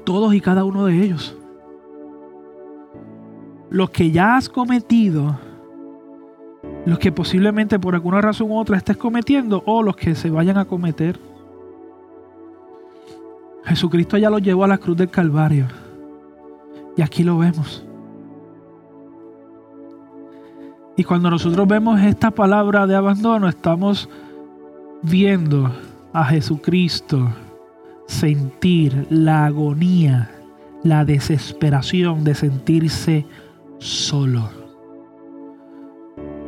Todos 0.05 0.35
y 0.35 0.41
cada 0.43 0.65
uno 0.65 0.85
de 0.85 1.03
ellos. 1.03 1.35
Los 3.71 3.89
que 3.89 4.11
ya 4.11 4.37
has 4.37 4.51
cometido 4.51 5.39
los 6.87 6.99
que 6.99 7.13
posiblemente 7.13 7.79
por 7.79 7.95
alguna 7.95 8.21
razón 8.21 8.51
u 8.51 8.59
otra 8.59 8.77
estés 8.77 8.97
cometiendo 8.97 9.63
o 9.67 9.83
los 9.83 9.97
que 9.97 10.15
se 10.15 10.31
vayan 10.31 10.59
a 10.59 10.65
cometer. 10.65 11.19
Jesucristo 13.65 14.17
ya 14.17 14.31
lo 14.31 14.39
llevó 14.39 14.65
a 14.65 14.69
la 14.69 14.79
cruz 14.79 14.97
del 14.97 15.11
Calvario. 15.11 15.67
Y 16.97 17.03
aquí 17.03 17.23
lo 17.23 17.39
vemos. 17.39 17.85
Y 20.97 21.05
cuando 21.05 21.31
nosotros 21.31 21.67
vemos 21.67 22.01
esta 22.01 22.31
palabra 22.31 22.87
de 22.87 22.97
abandono, 22.97 23.49
estamos 23.49 24.09
viendo 25.03 25.71
a 26.13 26.25
Jesucristo 26.25 27.31
sentir 28.07 29.07
la 29.09 29.47
agonía, 29.47 30.31
la 30.83 31.05
desesperación 31.05 32.25
de 32.25 32.35
sentirse 32.35 33.25
solo. 33.79 34.60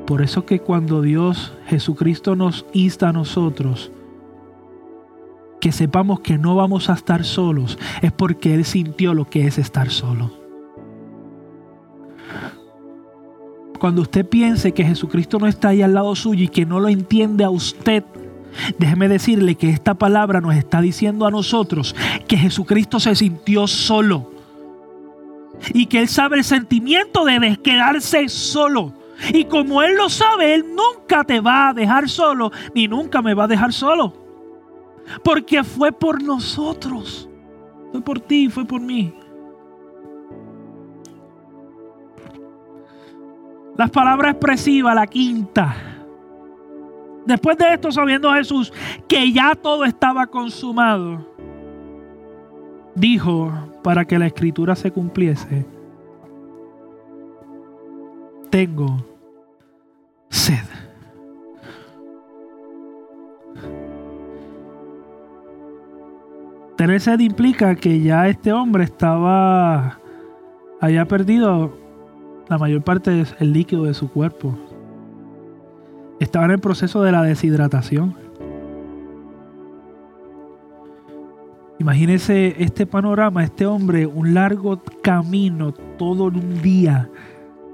Por 0.06 0.22
eso 0.22 0.44
que 0.44 0.60
cuando 0.60 1.00
Dios 1.00 1.52
Jesucristo 1.66 2.36
nos 2.36 2.66
insta 2.72 3.08
a 3.08 3.12
nosotros, 3.12 3.90
que 5.60 5.70
sepamos 5.70 6.20
que 6.20 6.38
no 6.38 6.56
vamos 6.56 6.90
a 6.90 6.94
estar 6.94 7.24
solos, 7.24 7.78
es 8.02 8.10
porque 8.10 8.52
Él 8.52 8.64
sintió 8.64 9.14
lo 9.14 9.30
que 9.30 9.46
es 9.46 9.58
estar 9.58 9.90
solo. 9.90 10.32
Cuando 13.78 14.02
usted 14.02 14.28
piense 14.28 14.72
que 14.72 14.84
Jesucristo 14.84 15.38
no 15.38 15.46
está 15.46 15.68
ahí 15.68 15.82
al 15.82 15.94
lado 15.94 16.14
suyo 16.14 16.44
y 16.44 16.48
que 16.48 16.66
no 16.66 16.80
lo 16.80 16.88
entiende 16.88 17.44
a 17.44 17.50
usted, 17.50 18.04
déjeme 18.78 19.08
decirle 19.08 19.54
que 19.54 19.70
esta 19.70 19.94
palabra 19.94 20.40
nos 20.40 20.54
está 20.56 20.80
diciendo 20.80 21.26
a 21.26 21.30
nosotros 21.30 21.94
que 22.26 22.36
Jesucristo 22.36 23.00
se 23.00 23.14
sintió 23.14 23.66
solo 23.66 24.30
y 25.72 25.86
que 25.86 26.00
Él 26.00 26.08
sabe 26.08 26.38
el 26.38 26.44
sentimiento 26.44 27.24
de 27.24 27.56
quedarse 27.62 28.28
solo. 28.28 29.01
Y 29.30 29.44
como 29.44 29.82
Él 29.82 29.94
lo 29.96 30.08
sabe, 30.08 30.54
Él 30.54 30.64
nunca 30.74 31.24
te 31.24 31.40
va 31.40 31.68
a 31.68 31.74
dejar 31.74 32.08
solo, 32.08 32.50
ni 32.74 32.88
nunca 32.88 33.22
me 33.22 33.35
va 33.35 33.44
a 33.44 33.48
dejar 33.48 33.72
solo. 33.72 34.12
Porque 35.22 35.62
fue 35.62 35.92
por 35.92 36.22
nosotros. 36.22 37.28
Fue 37.92 38.00
por 38.00 38.20
ti, 38.20 38.48
fue 38.48 38.64
por 38.64 38.80
mí. 38.80 39.14
Las 43.76 43.90
palabras 43.90 44.32
expresivas, 44.32 44.94
la 44.94 45.06
quinta. 45.06 45.74
Después 47.24 47.56
de 47.56 47.74
esto, 47.74 47.92
sabiendo 47.92 48.32
Jesús 48.32 48.72
que 49.06 49.32
ya 49.32 49.54
todo 49.54 49.85
estaba 49.85 50.26
consumado, 50.26 51.26
dijo 52.94 53.52
para 53.82 54.04
que 54.04 54.18
la 54.18 54.26
escritura 54.26 54.74
se 54.74 54.90
cumpliese, 54.90 55.64
tengo 58.50 59.12
sed. 60.32 60.64
Tener 66.76 67.00
sed 67.00 67.20
implica 67.20 67.76
que 67.76 68.00
ya 68.00 68.28
este 68.28 68.52
hombre 68.52 68.84
estaba, 68.84 69.98
había 70.80 71.04
perdido 71.04 71.76
la 72.48 72.58
mayor 72.58 72.82
parte 72.82 73.10
del 73.10 73.52
líquido 73.52 73.84
de 73.84 73.94
su 73.94 74.10
cuerpo. 74.10 74.58
Estaba 76.18 76.46
en 76.46 76.52
el 76.52 76.58
proceso 76.58 77.02
de 77.02 77.12
la 77.12 77.22
deshidratación. 77.22 78.16
Imagínese 81.78 82.62
este 82.62 82.86
panorama, 82.86 83.44
este 83.44 83.66
hombre, 83.66 84.06
un 84.06 84.34
largo 84.34 84.80
camino 85.02 85.72
todo 85.72 86.24
un 86.24 86.62
día 86.62 87.10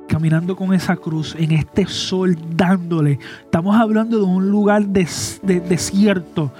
caminando 0.08 0.56
con 0.56 0.74
esa 0.74 0.96
cruz 0.96 1.36
en 1.38 1.52
este 1.52 1.86
sol 1.86 2.36
dándole. 2.56 3.20
Estamos 3.44 3.76
hablando 3.76 4.16
de 4.16 4.24
un 4.24 4.50
lugar 4.50 4.88
desierto, 4.88 6.50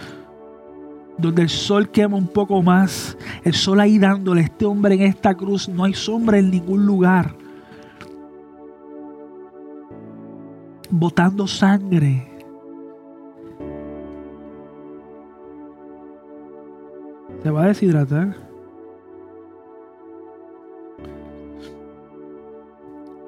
donde 1.17 1.43
el 1.43 1.49
sol 1.49 1.89
quema 1.89 2.17
un 2.17 2.29
poco 2.29 2.63
más, 2.63 3.17
el 3.43 3.55
sol 3.55 3.81
ahí 3.81 3.99
dándole, 3.99 4.43
este 4.43 4.67
hombre 4.67 4.95
en 4.95 5.03
esta 5.03 5.35
cruz, 5.35 5.69
no 5.69 5.83
hay 5.85 5.95
sombra 5.95 6.39
en 6.39 6.51
ningún 6.51 6.87
lugar. 6.87 7.35
Botando 10.91 11.47
sangre. 11.47 12.31
Se 17.43 17.51
va 17.51 17.65
a 17.65 17.67
deshidratar. 17.69 18.48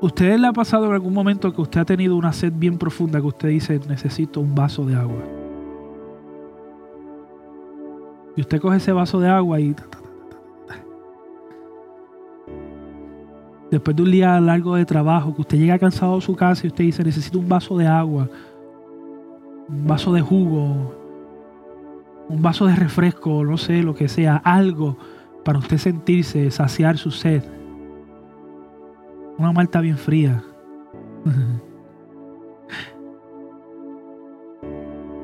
¿Usted 0.00 0.38
le 0.38 0.46
ha 0.46 0.52
pasado 0.52 0.86
en 0.86 0.92
algún 0.92 1.12
momento 1.12 1.52
que 1.52 1.60
usted 1.60 1.80
ha 1.80 1.84
tenido 1.84 2.16
una 2.16 2.32
sed 2.32 2.52
bien 2.56 2.78
profunda 2.78 3.20
que 3.20 3.26
usted 3.26 3.48
dice 3.50 3.78
necesito 3.86 4.40
un 4.40 4.54
vaso 4.54 4.86
de 4.86 4.94
agua? 4.94 5.22
Y 8.34 8.40
usted 8.40 8.60
coge 8.60 8.78
ese 8.78 8.92
vaso 8.92 9.20
de 9.20 9.28
agua 9.28 9.60
y... 9.60 9.76
Después 13.70 13.94
de 13.94 14.02
un 14.02 14.10
día 14.10 14.40
largo 14.40 14.74
de 14.74 14.84
trabajo, 14.84 15.34
que 15.34 15.42
usted 15.42 15.58
llega 15.58 15.78
cansado 15.78 16.16
a 16.16 16.20
su 16.20 16.34
casa 16.34 16.62
y 16.64 16.68
usted 16.68 16.84
dice 16.84 17.04
necesito 17.04 17.38
un 17.38 17.48
vaso 17.48 17.76
de 17.76 17.86
agua, 17.86 18.28
un 19.68 19.86
vaso 19.86 20.12
de 20.14 20.22
jugo, 20.22 20.94
un 22.28 22.40
vaso 22.42 22.66
de 22.66 22.74
refresco, 22.74 23.44
no 23.44 23.58
sé, 23.58 23.82
lo 23.82 23.94
que 23.94 24.08
sea, 24.08 24.36
algo 24.36 24.96
para 25.44 25.58
usted 25.58 25.76
sentirse, 25.76 26.50
saciar 26.50 26.96
su 26.96 27.10
sed. 27.10 27.59
Una 29.40 29.52
malta 29.52 29.80
bien 29.80 29.96
fría. 29.96 30.44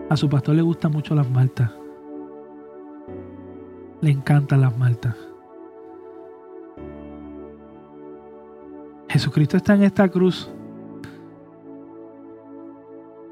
A 0.08 0.16
su 0.16 0.26
pastor 0.26 0.54
le 0.54 0.62
gustan 0.62 0.90
mucho 0.90 1.14
las 1.14 1.28
maltas. 1.30 1.70
Le 4.00 4.10
encantan 4.10 4.62
las 4.62 4.74
maltas. 4.78 5.14
Jesucristo 9.10 9.58
está 9.58 9.74
en 9.74 9.82
esta 9.82 10.08
cruz 10.08 10.50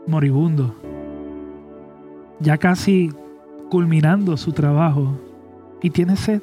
moribundo, 0.06 0.74
ya 2.40 2.58
casi 2.58 3.10
culminando 3.70 4.36
su 4.36 4.52
trabajo 4.52 5.18
y 5.80 5.88
tiene 5.88 6.14
sed. 6.14 6.42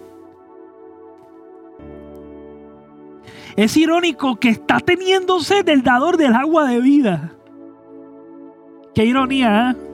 Es 3.55 3.75
irónico 3.77 4.37
que 4.37 4.49
está 4.49 4.79
teniendo 4.79 5.39
sed 5.39 5.65
del 5.65 5.83
dador 5.83 6.17
del 6.17 6.33
agua 6.33 6.65
de 6.65 6.79
vida. 6.79 7.35
Qué 8.93 9.05
ironía, 9.05 9.71
¿eh? 9.71 9.87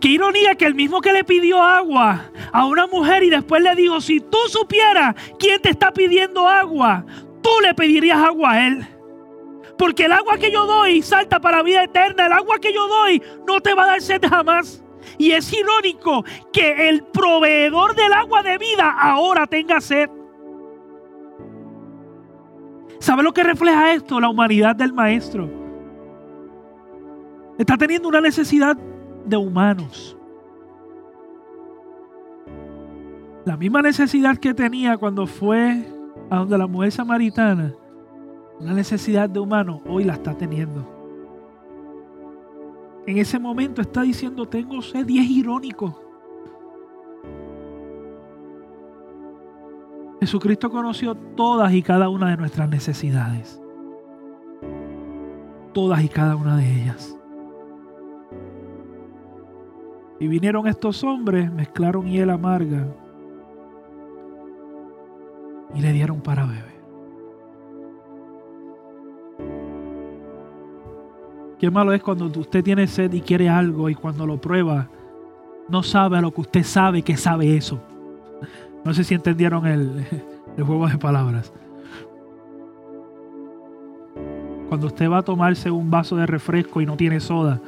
Qué 0.00 0.08
ironía 0.08 0.54
que 0.54 0.64
el 0.64 0.74
mismo 0.74 1.00
que 1.00 1.12
le 1.12 1.24
pidió 1.24 1.62
agua 1.62 2.30
a 2.52 2.66
una 2.66 2.86
mujer 2.86 3.24
y 3.24 3.30
después 3.30 3.62
le 3.62 3.74
dijo, 3.74 4.00
si 4.00 4.20
tú 4.20 4.38
supieras 4.48 5.16
quién 5.38 5.60
te 5.60 5.70
está 5.70 5.92
pidiendo 5.92 6.46
agua, 6.46 7.04
tú 7.42 7.50
le 7.62 7.74
pedirías 7.74 8.18
agua 8.18 8.52
a 8.52 8.66
él. 8.66 8.86
Porque 9.76 10.04
el 10.04 10.12
agua 10.12 10.38
que 10.38 10.50
yo 10.50 10.66
doy 10.66 11.02
salta 11.02 11.40
para 11.40 11.62
vida 11.62 11.84
eterna. 11.84 12.26
El 12.26 12.32
agua 12.32 12.58
que 12.58 12.72
yo 12.72 12.86
doy 12.88 13.22
no 13.46 13.60
te 13.60 13.74
va 13.74 13.84
a 13.84 13.86
dar 13.86 14.02
sed 14.02 14.20
jamás. 14.28 14.82
Y 15.16 15.32
es 15.32 15.52
irónico 15.52 16.24
que 16.52 16.88
el 16.88 17.04
proveedor 17.04 17.94
del 17.94 18.12
agua 18.12 18.42
de 18.42 18.58
vida 18.58 18.94
ahora 19.00 19.46
tenga 19.46 19.80
sed. 19.80 20.10
¿Sabe 23.00 23.22
lo 23.22 23.32
que 23.32 23.44
refleja 23.44 23.92
esto? 23.92 24.20
La 24.20 24.28
humanidad 24.28 24.74
del 24.74 24.92
maestro. 24.92 25.48
Está 27.58 27.76
teniendo 27.76 28.08
una 28.08 28.20
necesidad 28.20 28.76
de 29.24 29.36
humanos. 29.36 30.16
La 33.44 33.56
misma 33.56 33.82
necesidad 33.82 34.36
que 34.36 34.52
tenía 34.52 34.96
cuando 34.96 35.26
fue 35.26 35.84
a 36.30 36.36
donde 36.38 36.58
la 36.58 36.66
mujer 36.66 36.92
samaritana, 36.92 37.72
una 38.60 38.74
necesidad 38.74 39.30
de 39.30 39.40
humanos, 39.40 39.80
hoy 39.86 40.04
la 40.04 40.14
está 40.14 40.36
teniendo. 40.36 40.97
En 43.08 43.16
ese 43.16 43.38
momento 43.38 43.80
está 43.80 44.02
diciendo, 44.02 44.46
tengo 44.46 44.82
sed 44.82 45.08
y 45.08 45.18
es 45.18 45.30
irónico. 45.30 45.98
Jesucristo 50.20 50.68
conoció 50.68 51.14
todas 51.14 51.72
y 51.72 51.80
cada 51.80 52.10
una 52.10 52.28
de 52.28 52.36
nuestras 52.36 52.68
necesidades. 52.68 53.62
Todas 55.72 56.04
y 56.04 56.10
cada 56.10 56.36
una 56.36 56.58
de 56.58 56.70
ellas. 56.70 57.18
Y 60.20 60.28
vinieron 60.28 60.66
estos 60.66 61.02
hombres, 61.02 61.50
mezclaron 61.50 62.08
hiel 62.08 62.28
amarga 62.28 62.94
y 65.74 65.80
le 65.80 65.92
dieron 65.94 66.20
para 66.20 66.44
beber. 66.44 66.67
Qué 71.58 71.70
malo 71.70 71.92
es 71.92 72.02
cuando 72.02 72.26
usted 72.26 72.62
tiene 72.62 72.86
sed 72.86 73.12
y 73.12 73.20
quiere 73.20 73.48
algo 73.48 73.90
y 73.90 73.94
cuando 73.94 74.26
lo 74.26 74.40
prueba 74.40 74.88
no 75.68 75.82
sabe 75.82 76.16
a 76.16 76.20
lo 76.20 76.32
que 76.32 76.40
usted 76.40 76.62
sabe 76.62 77.02
que 77.02 77.16
sabe 77.16 77.56
eso. 77.56 77.80
No 78.84 78.94
sé 78.94 79.04
si 79.04 79.14
entendieron 79.14 79.66
el, 79.66 80.06
juego 80.56 80.86
de 80.86 80.98
palabras. 80.98 81.52
Cuando 84.68 84.86
usted 84.86 85.10
va 85.10 85.18
a 85.18 85.22
tomarse 85.22 85.70
un 85.70 85.90
vaso 85.90 86.16
de 86.16 86.26
refresco 86.26 86.80
y 86.80 86.86
no 86.86 86.96
tiene 86.96 87.20
soda, 87.20 87.60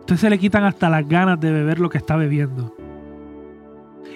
usted 0.00 0.16
se 0.16 0.30
le 0.30 0.38
quitan 0.38 0.64
hasta 0.64 0.90
las 0.90 1.06
ganas 1.06 1.38
de 1.38 1.52
beber 1.52 1.78
lo 1.78 1.88
que 1.88 1.98
está 1.98 2.16
bebiendo. 2.16 2.74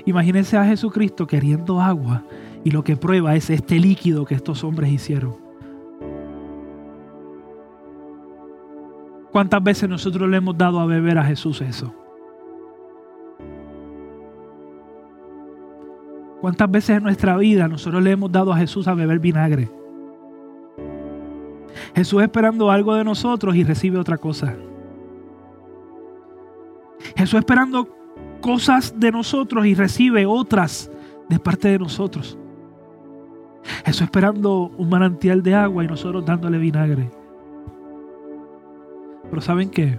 Imagínense 0.06 0.56
a 0.56 0.64
Jesucristo 0.64 1.26
queriendo 1.26 1.80
agua 1.80 2.24
y 2.64 2.70
lo 2.70 2.82
que 2.82 2.96
prueba 2.96 3.36
es 3.36 3.50
este 3.50 3.78
líquido 3.78 4.24
que 4.24 4.34
estos 4.34 4.64
hombres 4.64 4.90
hicieron. 4.90 5.45
¿Cuántas 9.36 9.62
veces 9.62 9.86
nosotros 9.86 10.30
le 10.30 10.38
hemos 10.38 10.56
dado 10.56 10.80
a 10.80 10.86
beber 10.86 11.18
a 11.18 11.22
Jesús 11.22 11.60
eso? 11.60 11.94
¿Cuántas 16.40 16.70
veces 16.70 16.96
en 16.96 17.02
nuestra 17.02 17.36
vida 17.36 17.68
nosotros 17.68 18.02
le 18.02 18.12
hemos 18.12 18.32
dado 18.32 18.50
a 18.50 18.56
Jesús 18.56 18.88
a 18.88 18.94
beber 18.94 19.18
vinagre? 19.18 19.70
Jesús 21.94 22.22
esperando 22.22 22.70
algo 22.70 22.94
de 22.94 23.04
nosotros 23.04 23.54
y 23.56 23.62
recibe 23.62 23.98
otra 23.98 24.16
cosa. 24.16 24.56
Jesús 27.14 27.38
esperando 27.38 27.94
cosas 28.40 28.98
de 28.98 29.12
nosotros 29.12 29.66
y 29.66 29.74
recibe 29.74 30.24
otras 30.24 30.90
de 31.28 31.38
parte 31.38 31.68
de 31.68 31.78
nosotros. 31.78 32.38
Jesús 33.84 34.00
esperando 34.00 34.72
un 34.78 34.88
manantial 34.88 35.42
de 35.42 35.54
agua 35.54 35.84
y 35.84 35.88
nosotros 35.88 36.24
dándole 36.24 36.56
vinagre. 36.56 37.10
Pero 39.30 39.42
¿saben 39.42 39.70
qué? 39.70 39.98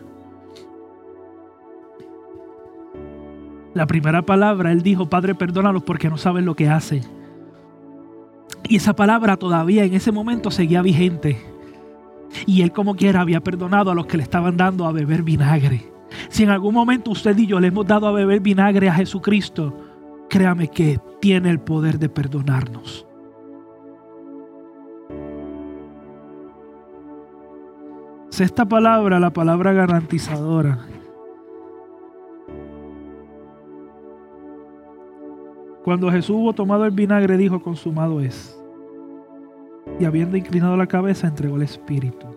La 3.73 3.85
primera 3.85 4.23
palabra, 4.23 4.71
Él 4.71 4.81
dijo, 4.81 5.09
Padre, 5.09 5.35
perdónalos 5.35 5.83
porque 5.83 6.09
no 6.09 6.17
saben 6.17 6.45
lo 6.45 6.55
que 6.55 6.69
hacen. 6.69 7.03
Y 8.67 8.77
esa 8.77 8.95
palabra 8.95 9.37
todavía 9.37 9.85
en 9.85 9.93
ese 9.93 10.11
momento 10.11 10.51
seguía 10.51 10.81
vigente. 10.81 11.39
Y 12.45 12.61
Él 12.61 12.71
como 12.71 12.95
quiera 12.95 13.21
había 13.21 13.41
perdonado 13.41 13.91
a 13.91 13.95
los 13.95 14.07
que 14.07 14.17
le 14.17 14.23
estaban 14.23 14.57
dando 14.57 14.85
a 14.85 14.91
beber 14.91 15.23
vinagre. 15.23 15.91
Si 16.29 16.43
en 16.43 16.49
algún 16.49 16.73
momento 16.73 17.11
usted 17.11 17.37
y 17.37 17.47
yo 17.47 17.59
le 17.59 17.67
hemos 17.67 17.85
dado 17.85 18.07
a 18.07 18.11
beber 18.11 18.39
vinagre 18.39 18.89
a 18.89 18.93
Jesucristo, 18.93 19.75
créame 20.29 20.67
que 20.69 20.99
tiene 21.21 21.49
el 21.49 21.59
poder 21.59 21.99
de 21.99 22.09
perdonarnos. 22.09 23.06
Esta 28.39 28.65
palabra, 28.65 29.19
la 29.19 29.31
palabra 29.31 29.73
garantizadora. 29.73 30.77
Cuando 35.83 36.11
Jesús 36.11 36.35
hubo 36.35 36.53
tomado 36.53 36.85
el 36.85 36.91
vinagre, 36.91 37.35
dijo, 37.35 37.61
consumado 37.61 38.21
es. 38.21 38.55
Y 39.99 40.05
habiendo 40.05 40.37
inclinado 40.37 40.77
la 40.77 40.85
cabeza, 40.85 41.27
entregó 41.27 41.55
el 41.55 41.63
Espíritu. 41.63 42.27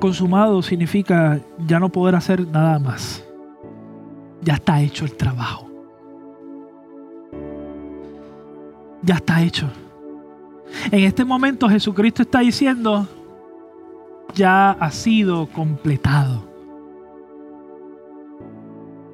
Consumado 0.00 0.60
significa 0.62 1.38
ya 1.68 1.78
no 1.78 1.88
poder 1.88 2.16
hacer 2.16 2.48
nada 2.48 2.80
más. 2.80 3.24
Ya 4.42 4.54
está 4.54 4.80
hecho 4.80 5.04
el 5.04 5.16
trabajo. 5.16 5.68
Ya 9.02 9.16
está 9.16 9.42
hecho. 9.42 9.70
En 10.90 11.00
este 11.00 11.24
momento 11.24 11.68
Jesucristo 11.68 12.22
está 12.22 12.40
diciendo, 12.40 13.08
ya 14.34 14.70
ha 14.72 14.90
sido 14.90 15.46
completado 15.46 16.56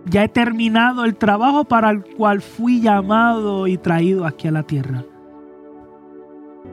ya 0.04 0.24
he 0.24 0.28
terminado 0.28 1.04
el 1.04 1.16
trabajo 1.16 1.64
para 1.64 1.90
el 1.90 2.04
cual 2.04 2.40
fui 2.40 2.80
llamado 2.80 3.66
y 3.66 3.78
traído 3.78 4.26
aquí 4.26 4.48
a 4.48 4.52
la 4.52 4.62
tierra. 4.62 5.04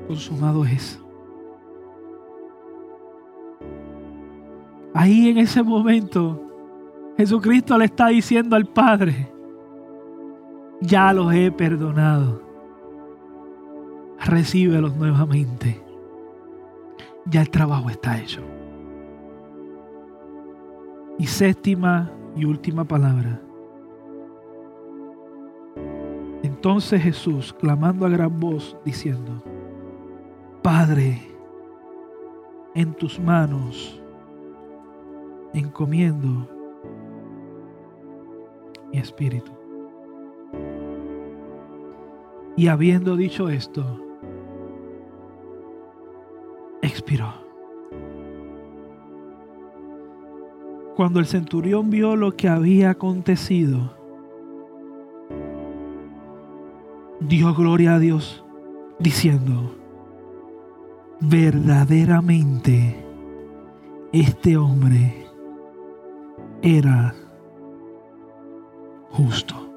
Consumado 0.08 0.66
es. 0.66 1.00
Ahí 4.94 5.30
en 5.30 5.38
ese 5.38 5.62
momento, 5.62 6.42
Jesucristo 7.18 7.78
le 7.78 7.86
está 7.86 8.08
diciendo 8.08 8.56
al 8.56 8.66
Padre, 8.66 9.32
ya 10.82 11.14
los 11.14 11.32
he 11.34 11.52
perdonado. 11.52 12.49
Recíbelos 14.26 14.96
nuevamente. 14.96 15.82
Ya 17.26 17.42
el 17.42 17.50
trabajo 17.50 17.90
está 17.90 18.20
hecho. 18.20 18.42
Y 21.18 21.28
séptima 21.28 22.12
y 22.36 22.46
última 22.46 22.86
palabra. 22.86 23.42
Entonces 26.44 27.02
Jesús, 27.02 27.54
clamando 27.54 28.06
a 28.06 28.10
gran 28.10 28.40
voz, 28.40 28.78
diciendo, 28.86 29.44
Padre, 30.62 31.22
en 32.76 32.94
tus 32.94 33.20
manos 33.20 34.02
encomiendo 35.54 36.48
mi 38.92 39.00
espíritu. 39.00 39.52
Y 42.56 42.68
habiendo 42.68 43.16
dicho 43.16 43.50
esto, 43.50 44.09
expiró. 46.82 47.34
Cuando 50.96 51.20
el 51.20 51.26
centurión 51.26 51.90
vio 51.90 52.16
lo 52.16 52.36
que 52.36 52.50
había 52.50 52.90
acontecido, 52.90 53.96
dio 57.22 57.54
gloria 57.54 57.96
a 57.96 58.00
Dios, 58.00 58.44
diciendo, 59.00 59.76
verdaderamente 61.22 63.06
este 64.12 64.58
hombre 64.58 65.26
era 66.62 67.16
justo. 69.12 69.69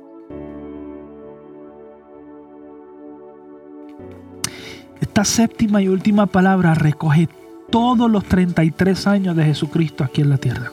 Esta 5.12 5.26
séptima 5.26 5.82
y 5.82 5.88
última 5.88 6.24
palabra 6.24 6.72
recoge 6.72 7.28
todos 7.68 8.10
los 8.10 8.24
33 8.24 9.06
años 9.06 9.36
de 9.36 9.44
Jesucristo 9.44 10.04
aquí 10.04 10.22
en 10.22 10.30
la 10.30 10.38
tierra. 10.38 10.72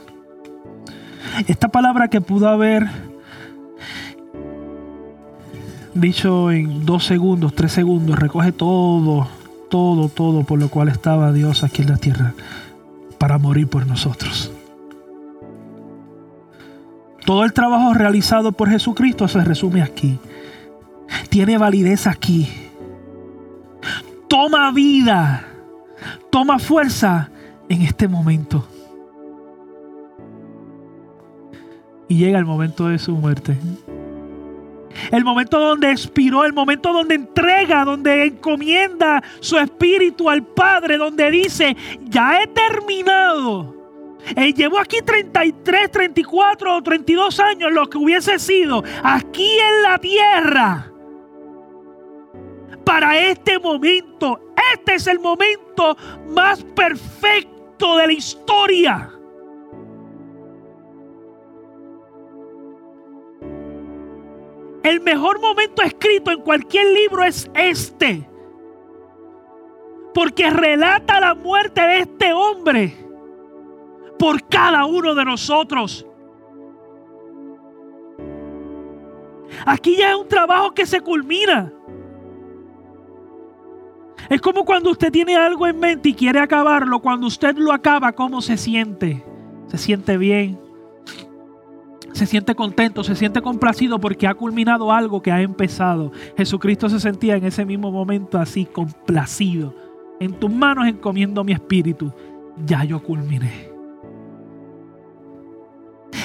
Esta 1.46 1.68
palabra 1.68 2.08
que 2.08 2.22
pudo 2.22 2.48
haber 2.48 2.88
dicho 5.94 6.52
en 6.52 6.86
dos 6.86 7.04
segundos, 7.04 7.54
tres 7.54 7.74
segundos, 7.74 8.18
recoge 8.18 8.54
todo, 8.54 9.28
todo, 9.70 10.08
todo 10.08 10.46
por 10.46 10.58
lo 10.58 10.70
cual 10.70 10.88
estaba 10.88 11.34
Dios 11.34 11.66
aquí 11.66 11.82
en 11.82 11.90
la 11.90 11.98
tierra. 11.98 12.34
para 13.18 13.38
morir 13.40 13.68
por 13.68 13.86
nosotros. 13.88 14.54
Todo 17.26 17.44
el 17.44 17.52
trabajo 17.52 17.94
realizado 17.94 18.54
por 18.54 18.70
Jesucristo 18.70 19.28
se 19.28 19.44
resume 19.44 19.82
aquí. 19.82 20.18
Tiene 21.28 21.58
validez 21.58 22.08
aquí. 22.08 22.69
Toma 24.30 24.72
vida, 24.72 25.46
toma 26.30 26.60
fuerza 26.60 27.32
en 27.68 27.82
este 27.82 28.08
momento. 28.08 28.66
Y 32.08 32.18
llega 32.18 32.40
el 32.40 32.46
momento 32.46 32.88
de 32.88 33.00
su 33.00 33.14
muerte. 33.14 33.58
El 35.12 35.24
momento 35.24 35.60
donde 35.60 35.92
expiró, 35.92 36.46
el 36.46 36.54
momento 36.54 36.94
donde 36.94 37.16
entrega, 37.16 37.84
donde 37.86 38.26
encomienda 38.26 39.24
su 39.40 39.58
espíritu 39.58 40.30
al 40.30 40.44
Padre, 40.44 40.98
donde 40.98 41.30
dice, 41.32 41.76
ya 42.06 42.42
he 42.42 42.48
terminado. 42.48 43.76
Él 44.36 44.54
llevó 44.54 44.80
aquí 44.80 44.98
33, 45.04 45.92
34 45.92 46.78
o 46.78 46.84
32 46.84 47.40
años, 47.40 47.72
lo 47.72 47.90
que 47.90 47.98
hubiese 47.98 48.38
sido 48.38 48.84
aquí 49.04 49.58
en 49.58 49.84
la 49.84 49.98
tierra. 49.98 50.92
Para 52.90 53.20
este 53.20 53.60
momento, 53.60 54.40
este 54.74 54.96
es 54.96 55.06
el 55.06 55.20
momento 55.20 55.96
más 56.30 56.64
perfecto 56.64 57.98
de 57.98 58.08
la 58.08 58.14
historia. 58.14 59.12
El 64.82 65.02
mejor 65.02 65.40
momento 65.40 65.84
escrito 65.84 66.32
en 66.32 66.42
cualquier 66.42 66.88
libro 66.88 67.24
es 67.24 67.48
este. 67.54 68.28
Porque 70.12 70.50
relata 70.50 71.20
la 71.20 71.36
muerte 71.36 71.82
de 71.82 72.00
este 72.00 72.34
hombre 72.34 72.98
por 74.18 74.48
cada 74.48 74.86
uno 74.86 75.14
de 75.14 75.26
nosotros. 75.26 76.08
Aquí 79.68 79.96
ya 79.96 80.10
es 80.10 80.16
un 80.16 80.28
trabajo 80.28 80.72
que 80.72 80.88
se 80.88 81.00
culmina. 81.02 81.72
Es 84.28 84.42
como 84.42 84.66
cuando 84.66 84.92
usted 84.92 85.12
tiene 85.12 85.36
algo 85.36 85.68
en 85.68 85.80
mente 85.80 86.10
y 86.10 86.14
quiere 86.14 86.40
acabarlo. 86.40 87.00
Cuando 87.00 87.28
usted 87.28 87.56
lo 87.58 87.72
acaba, 87.72 88.12
¿cómo 88.12 88.42
se 88.42 88.58
siente? 88.58 89.24
Se 89.68 89.78
siente 89.78 90.18
bien 90.18 90.60
se 92.20 92.26
siente 92.26 92.54
contento, 92.54 93.04
se 93.04 93.16
siente 93.16 93.42
complacido 93.42 94.00
porque 94.00 94.28
ha 94.28 94.34
culminado 94.34 94.92
algo 94.92 95.22
que 95.22 95.32
ha 95.32 95.42
empezado. 95.42 96.12
Jesucristo 96.38 96.90
se 96.90 97.00
sentía 97.00 97.38
en 97.38 97.46
ese 97.46 97.66
mismo 97.66 97.92
momento 97.92 98.38
así, 98.38 98.66
complacido. 98.66 99.74
En 100.20 100.34
tus 100.34 100.52
manos 100.52 100.88
encomiendo 100.88 101.44
mi 101.44 101.54
espíritu. 101.54 102.12
Ya 102.66 102.84
yo 102.84 103.02
culminé. 103.02 103.70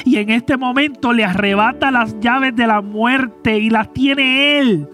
Y 0.05 0.17
en 0.17 0.31
este 0.31 0.57
momento 0.57 1.13
le 1.13 1.25
arrebata 1.25 1.91
las 1.91 2.19
llaves 2.19 2.57
de 2.57 2.67
la 2.67 2.81
muerte 2.81 3.59
y 3.59 3.71
las 3.71 3.93
tiene 3.93 4.59
Él. 4.59 4.89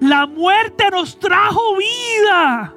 La 0.00 0.26
muerte 0.26 0.84
nos 0.90 1.18
trajo 1.18 1.76
vida. 1.76 2.74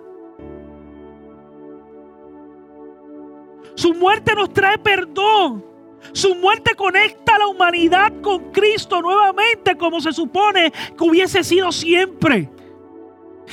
Su 3.76 3.94
muerte 3.94 4.34
nos 4.36 4.52
trae 4.54 4.78
perdón. 4.78 5.66
Su 6.14 6.36
muerte 6.36 6.74
conecta 6.76 7.36
a 7.36 7.40
la 7.40 7.48
humanidad 7.48 8.14
con 8.22 8.52
Cristo 8.52 9.02
nuevamente 9.02 9.76
como 9.78 10.00
se 10.00 10.14
supone 10.14 10.72
que 10.72 11.04
hubiese 11.04 11.44
sido 11.44 11.72
siempre. 11.72 12.50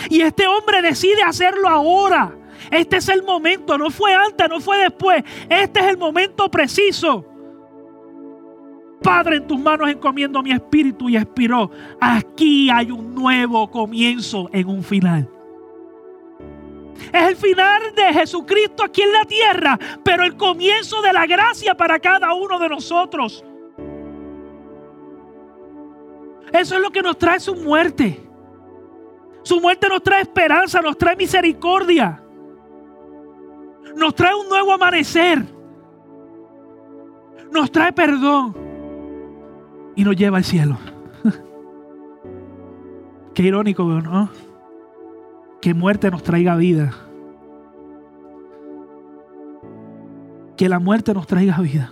Y 0.08 0.20
este 0.20 0.46
hombre 0.46 0.82
decide 0.82 1.22
hacerlo 1.22 1.68
ahora. 1.68 2.36
Este 2.70 2.96
es 2.96 3.08
el 3.08 3.22
momento, 3.22 3.76
no 3.76 3.90
fue 3.90 4.14
antes, 4.14 4.48
no 4.48 4.60
fue 4.60 4.78
después. 4.78 5.22
Este 5.48 5.80
es 5.80 5.86
el 5.86 5.98
momento 5.98 6.50
preciso. 6.50 7.33
Padre, 9.04 9.36
en 9.36 9.46
tus 9.46 9.58
manos 9.60 9.90
encomiendo 9.90 10.42
mi 10.42 10.50
espíritu 10.50 11.10
y 11.10 11.18
expiró. 11.18 11.70
Aquí 12.00 12.70
hay 12.70 12.90
un 12.90 13.14
nuevo 13.14 13.70
comienzo 13.70 14.48
en 14.50 14.66
un 14.66 14.82
final. 14.82 15.28
Es 17.12 17.22
el 17.28 17.36
final 17.36 17.82
de 17.94 18.14
Jesucristo 18.14 18.82
aquí 18.82 19.02
en 19.02 19.12
la 19.12 19.24
tierra, 19.26 19.78
pero 20.02 20.24
el 20.24 20.36
comienzo 20.36 21.02
de 21.02 21.12
la 21.12 21.26
gracia 21.26 21.74
para 21.74 21.98
cada 21.98 22.32
uno 22.32 22.58
de 22.58 22.68
nosotros. 22.70 23.44
Eso 26.50 26.76
es 26.76 26.80
lo 26.80 26.90
que 26.90 27.02
nos 27.02 27.18
trae 27.18 27.40
su 27.40 27.54
muerte. 27.56 28.26
Su 29.42 29.60
muerte 29.60 29.86
nos 29.86 30.02
trae 30.02 30.22
esperanza, 30.22 30.80
nos 30.80 30.96
trae 30.96 31.14
misericordia. 31.14 32.22
Nos 33.96 34.14
trae 34.14 34.34
un 34.34 34.48
nuevo 34.48 34.72
amanecer. 34.72 35.44
Nos 37.52 37.70
trae 37.70 37.92
perdón. 37.92 38.64
Y 39.96 40.04
nos 40.04 40.16
lleva 40.16 40.38
al 40.38 40.44
cielo. 40.44 40.78
Qué 43.34 43.42
irónico, 43.42 43.84
¿no? 43.84 44.30
que 45.64 45.72
muerte 45.72 46.10
nos 46.10 46.22
traiga 46.22 46.56
vida. 46.56 46.90
Que 50.58 50.68
la 50.68 50.78
muerte 50.78 51.14
nos 51.14 51.26
traiga 51.26 51.58
vida. 51.58 51.90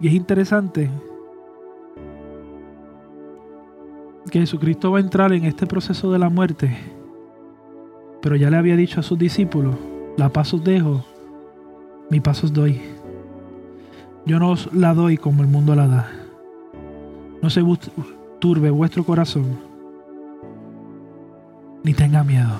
Y 0.00 0.08
es 0.08 0.14
interesante 0.14 0.90
que 4.32 4.40
Jesucristo 4.40 4.90
va 4.90 4.98
a 4.98 5.02
entrar 5.02 5.32
en 5.32 5.44
este 5.44 5.68
proceso 5.68 6.10
de 6.10 6.18
la 6.18 6.28
muerte, 6.28 6.76
pero 8.20 8.34
ya 8.34 8.50
le 8.50 8.56
había 8.56 8.74
dicho 8.74 8.98
a 8.98 9.04
sus 9.04 9.16
discípulos, 9.16 9.76
la 10.20 10.28
paz 10.28 10.52
os 10.52 10.62
dejo, 10.62 11.02
mi 12.10 12.20
paz 12.20 12.44
os 12.44 12.52
doy. 12.52 12.78
Yo 14.26 14.38
no 14.38 14.50
os 14.50 14.70
la 14.70 14.92
doy 14.92 15.16
como 15.16 15.40
el 15.40 15.48
mundo 15.48 15.74
la 15.74 15.88
da. 15.88 16.10
No 17.40 17.48
se 17.48 17.62
turbe 18.38 18.68
vuestro 18.68 19.02
corazón, 19.02 19.58
ni 21.82 21.94
tenga 21.94 22.22
miedo. 22.22 22.52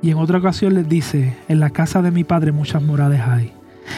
Y 0.00 0.12
en 0.12 0.18
otra 0.18 0.38
ocasión 0.38 0.74
les 0.74 0.88
dice, 0.88 1.36
en 1.48 1.58
la 1.58 1.70
casa 1.70 2.00
de 2.00 2.12
mi 2.12 2.22
padre 2.22 2.52
muchas 2.52 2.80
moradas 2.80 3.26
hay. 3.26 3.52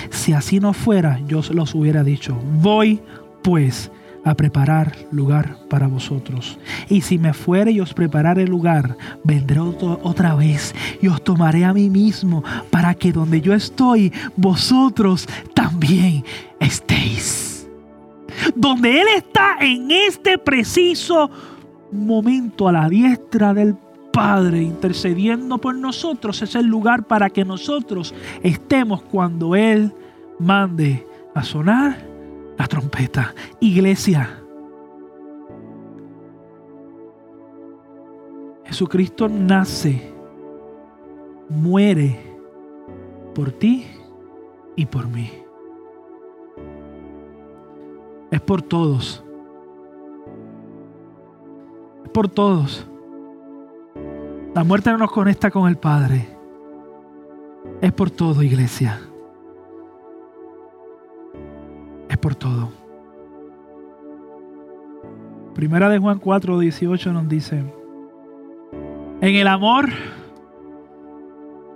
Si 0.09 0.33
así 0.33 0.61
no 0.61 0.73
fuera, 0.73 1.21
yo 1.27 1.43
se 1.43 1.53
los 1.53 1.75
hubiera 1.75 2.05
dicho, 2.05 2.39
voy 2.63 3.03
pues 3.43 3.91
a 4.27 4.35
preparar 4.35 4.93
lugar 5.13 5.57
para 5.71 5.87
vosotros. 5.87 6.59
Y 6.91 7.01
si 7.01 7.17
me 7.17 7.33
fuere 7.33 7.71
y 7.71 7.81
os 7.81 7.95
prepararé 7.95 8.47
lugar, 8.47 8.97
vendré 9.25 9.61
otra 9.61 10.35
vez 10.35 10.75
y 11.01 11.07
os 11.07 11.23
tomaré 11.23 11.65
a 11.65 11.73
mí 11.73 11.89
mismo 11.89 12.43
para 12.71 12.93
que 12.95 13.13
donde 13.13 13.41
yo 13.41 13.55
estoy, 13.55 14.13
vosotros 14.37 15.27
también 15.55 16.25
estéis 16.61 17.47
donde 18.55 19.01
Él 19.01 19.07
está 19.17 19.57
en 19.61 19.91
este 19.91 20.39
preciso 20.39 21.31
momento 21.91 22.69
a 22.69 22.73
la 22.73 22.89
diestra 22.89 23.55
del 23.55 23.77
Padre 24.13 24.63
intercediendo 24.63 25.59
por 25.59 25.75
nosotros, 25.75 26.41
es 26.43 26.55
el 26.55 26.67
lugar 26.67 27.07
para 27.07 27.31
que 27.31 27.45
nosotros 27.45 28.15
estemos 28.43 29.03
cuando 29.03 29.55
Él 29.55 29.93
mande 30.39 31.07
a 31.35 31.43
sonar 31.45 32.16
la 32.57 32.67
trompeta. 32.67 33.35
Iglesia, 33.61 34.43
Jesucristo 38.65 39.29
nace, 39.29 40.13
muere 41.49 42.19
por 43.35 43.53
ti 43.53 43.87
y 44.75 44.87
por 44.87 45.09
mí 45.09 45.47
es 48.31 48.41
por 48.41 48.63
todos. 48.63 49.25
Es 52.05 52.11
por 52.11 52.29
todos. 52.29 52.87
La 54.55 54.65
muerte 54.65 54.91
no 54.91 54.99
nos 54.99 55.11
conecta 55.11 55.51
con 55.51 55.69
el 55.69 55.77
Padre. 55.77 56.29
Es 57.81 57.93
por 57.93 58.11
todo, 58.11 58.43
iglesia. 58.43 59.01
Por 62.27 62.35
todo. 62.35 62.73
Primera 65.55 65.89
de 65.89 66.01
Juan 66.01 66.19
4, 66.19 66.59
18 66.59 67.13
nos 67.13 67.29
dice, 67.29 67.63
en 69.21 69.35
el 69.37 69.47
amor 69.47 69.91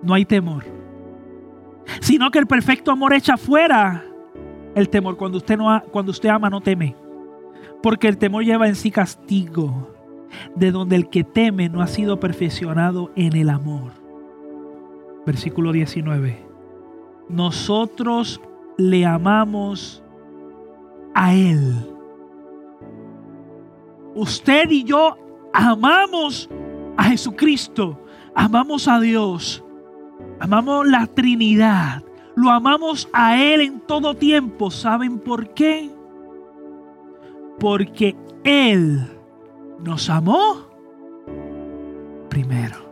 no 0.02 0.12
hay 0.12 0.24
temor, 0.24 0.64
sino 2.00 2.32
que 2.32 2.40
el 2.40 2.48
perfecto 2.48 2.90
amor 2.90 3.14
echa 3.14 3.36
fuera 3.36 4.04
el 4.74 4.88
temor. 4.88 5.16
Cuando 5.16 5.38
usted, 5.38 5.56
no 5.56 5.84
cuando 5.92 6.10
usted 6.10 6.30
ama, 6.30 6.50
no 6.50 6.60
teme. 6.60 6.96
Porque 7.80 8.08
el 8.08 8.18
temor 8.18 8.42
lleva 8.42 8.66
en 8.66 8.74
sí 8.74 8.90
castigo, 8.90 9.94
de 10.56 10.72
donde 10.72 10.96
el 10.96 11.10
que 11.10 11.22
teme 11.22 11.68
no 11.68 11.80
ha 11.80 11.86
sido 11.86 12.18
perfeccionado 12.18 13.12
en 13.14 13.36
el 13.36 13.50
amor. 13.50 13.92
Versículo 15.24 15.70
19. 15.70 16.44
Nosotros 17.28 18.40
le 18.76 19.06
amamos 19.06 20.02
a 21.14 21.34
Él. 21.34 21.86
usted 24.14 24.70
y 24.70 24.84
yo 24.84 25.16
amamos 25.52 26.48
a 26.96 27.04
Jesucristo, 27.04 27.98
amamos 28.34 28.88
a 28.88 29.00
Dios, 29.00 29.64
amamos 30.38 30.86
la 30.86 31.06
Trinidad, 31.06 32.02
lo 32.34 32.50
amamos 32.50 33.08
a 33.12 33.40
Él 33.40 33.60
en 33.60 33.80
todo 33.80 34.14
tiempo. 34.14 34.70
¿Saben 34.70 35.18
por 35.18 35.52
qué? 35.54 35.90
Porque 37.58 38.16
Él 38.44 39.06
nos 39.82 40.08
amó 40.08 40.66
primero. 42.28 42.90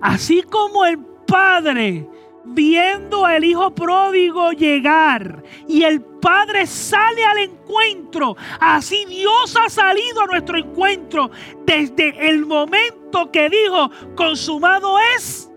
Así 0.00 0.42
como 0.42 0.84
el 0.84 0.98
Padre 1.26 2.08
viendo 2.48 3.24
al 3.24 3.44
hijo 3.44 3.74
pródigo 3.74 4.52
llegar 4.52 5.42
y 5.66 5.82
el 5.82 6.00
Padre 6.00 6.66
sale 6.66 7.24
al 7.24 7.38
encuentro. 7.38 8.36
Así 8.60 9.04
Dios 9.06 9.56
ha 9.56 9.68
salido 9.68 10.22
a 10.22 10.26
nuestro 10.26 10.58
encuentro 10.58 11.30
desde 11.64 12.28
el 12.28 12.44
momento 12.46 13.30
que 13.30 13.48
dijo, 13.48 13.90
consumado 14.16 14.96
es. 15.16 15.50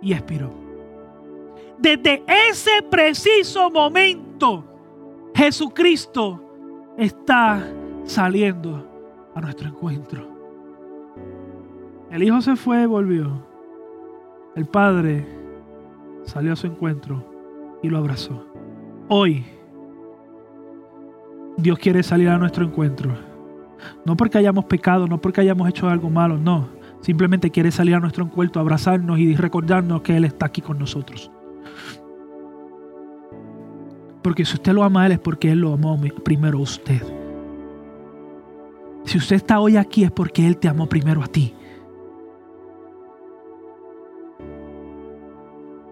Y 0.00 0.12
expiró. 0.12 0.52
Desde 1.78 2.22
ese 2.48 2.82
preciso 2.90 3.70
momento, 3.70 4.64
Jesucristo 5.34 6.42
está 6.96 7.62
saliendo 8.04 9.30
a 9.34 9.40
nuestro 9.40 9.68
encuentro. 9.68 10.26
El 12.10 12.22
hijo 12.22 12.40
se 12.40 12.56
fue 12.56 12.82
y 12.82 12.86
volvió. 12.86 13.45
El 14.56 14.64
Padre 14.64 15.26
salió 16.24 16.54
a 16.54 16.56
su 16.56 16.66
encuentro 16.66 17.78
y 17.82 17.90
lo 17.90 17.98
abrazó. 17.98 18.46
Hoy 19.06 19.44
Dios 21.58 21.78
quiere 21.78 22.02
salir 22.02 22.30
a 22.30 22.38
nuestro 22.38 22.64
encuentro. 22.64 23.12
No 24.06 24.16
porque 24.16 24.38
hayamos 24.38 24.64
pecado, 24.64 25.06
no 25.06 25.20
porque 25.20 25.42
hayamos 25.42 25.68
hecho 25.68 25.90
algo 25.90 26.08
malo, 26.08 26.38
no. 26.38 26.68
Simplemente 27.02 27.50
quiere 27.50 27.70
salir 27.70 27.94
a 27.96 28.00
nuestro 28.00 28.24
encuentro, 28.24 28.62
abrazarnos 28.62 29.18
y 29.18 29.36
recordarnos 29.36 30.00
que 30.00 30.16
Él 30.16 30.24
está 30.24 30.46
aquí 30.46 30.62
con 30.62 30.78
nosotros. 30.78 31.30
Porque 34.22 34.46
si 34.46 34.54
usted 34.54 34.72
lo 34.72 34.84
ama 34.84 35.02
a 35.02 35.06
Él 35.06 35.12
es 35.12 35.18
porque 35.18 35.52
Él 35.52 35.60
lo 35.60 35.74
amó 35.74 36.00
primero 36.24 36.58
a 36.58 36.62
usted. 36.62 37.02
Si 39.04 39.18
usted 39.18 39.36
está 39.36 39.60
hoy 39.60 39.76
aquí 39.76 40.02
es 40.02 40.10
porque 40.10 40.46
Él 40.46 40.56
te 40.56 40.66
amó 40.66 40.88
primero 40.88 41.22
a 41.22 41.26
ti. 41.26 41.54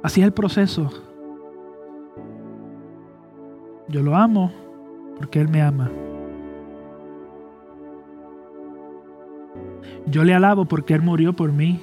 Así 0.04 0.20
es 0.20 0.26
el 0.26 0.34
proceso. 0.34 0.90
Yo 3.88 4.02
lo 4.02 4.14
amo 4.14 4.52
porque 5.16 5.40
Él 5.40 5.48
me 5.48 5.62
ama. 5.62 5.90
Yo 10.04 10.22
le 10.22 10.34
alabo 10.34 10.66
porque 10.66 10.92
Él 10.92 11.00
murió 11.00 11.32
por 11.32 11.52
mí. 11.52 11.80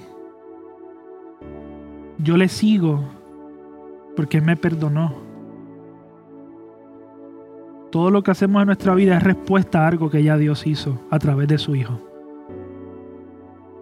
Yo 2.20 2.38
le 2.38 2.48
sigo 2.48 3.00
porque 4.16 4.38
Él 4.38 4.44
me 4.44 4.56
perdonó. 4.56 5.16
Todo 7.90 8.12
lo 8.12 8.22
que 8.22 8.30
hacemos 8.30 8.62
en 8.62 8.68
nuestra 8.68 8.94
vida 8.94 9.18
es 9.18 9.24
respuesta 9.24 9.84
a 9.84 9.88
algo 9.88 10.12
que 10.12 10.22
ya 10.22 10.38
Dios 10.38 10.68
hizo 10.68 11.00
a 11.10 11.18
través 11.18 11.48
de 11.48 11.58
su 11.58 11.76
Hijo. 11.76 12.00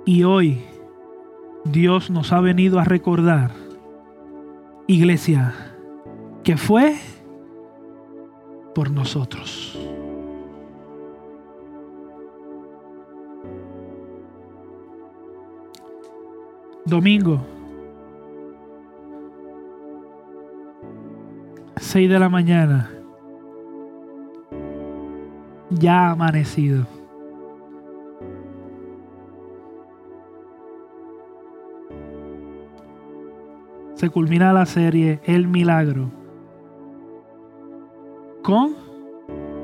Y 0.06 0.24
hoy 0.24 0.62
Dios 1.66 2.10
nos 2.10 2.32
ha 2.32 2.40
venido 2.40 2.80
a 2.80 2.86
recordar 2.86 3.68
iglesia, 4.90 5.54
que 6.44 6.58
fue 6.58 6.96
por 8.74 8.90
nosotros. 8.90 9.78
Domingo, 16.86 17.40
6 21.78 22.10
de 22.10 22.20
la 22.20 22.30
mañana, 22.30 22.90
ya 25.70 26.10
amanecido. 26.10 26.99
Se 34.00 34.10
culmina 34.10 34.54
la 34.54 34.66
serie 34.66 35.20
El 35.26 35.50
Milagro 35.50 36.10
con 38.42 38.74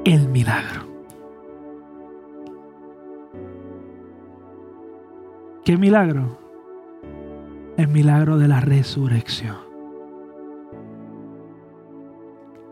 el 0.04 0.28
milagro. 0.28 0.82
¿Qué 5.64 5.78
milagro? 5.78 6.38
El 7.78 7.88
milagro 7.88 8.38
de 8.38 8.50
la 8.50 8.60
resurrección. 8.60 9.56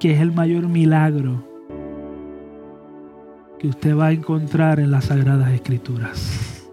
Que 0.01 0.11
es 0.11 0.19
el 0.19 0.33
mayor 0.33 0.67
milagro 0.67 1.47
que 3.57 3.69
usted 3.69 3.97
va 3.97 4.07
a 4.07 4.11
encontrar 4.11 4.81
en 4.81 4.91
las 4.91 5.05
Sagradas 5.05 5.53
Escrituras. 5.53 6.69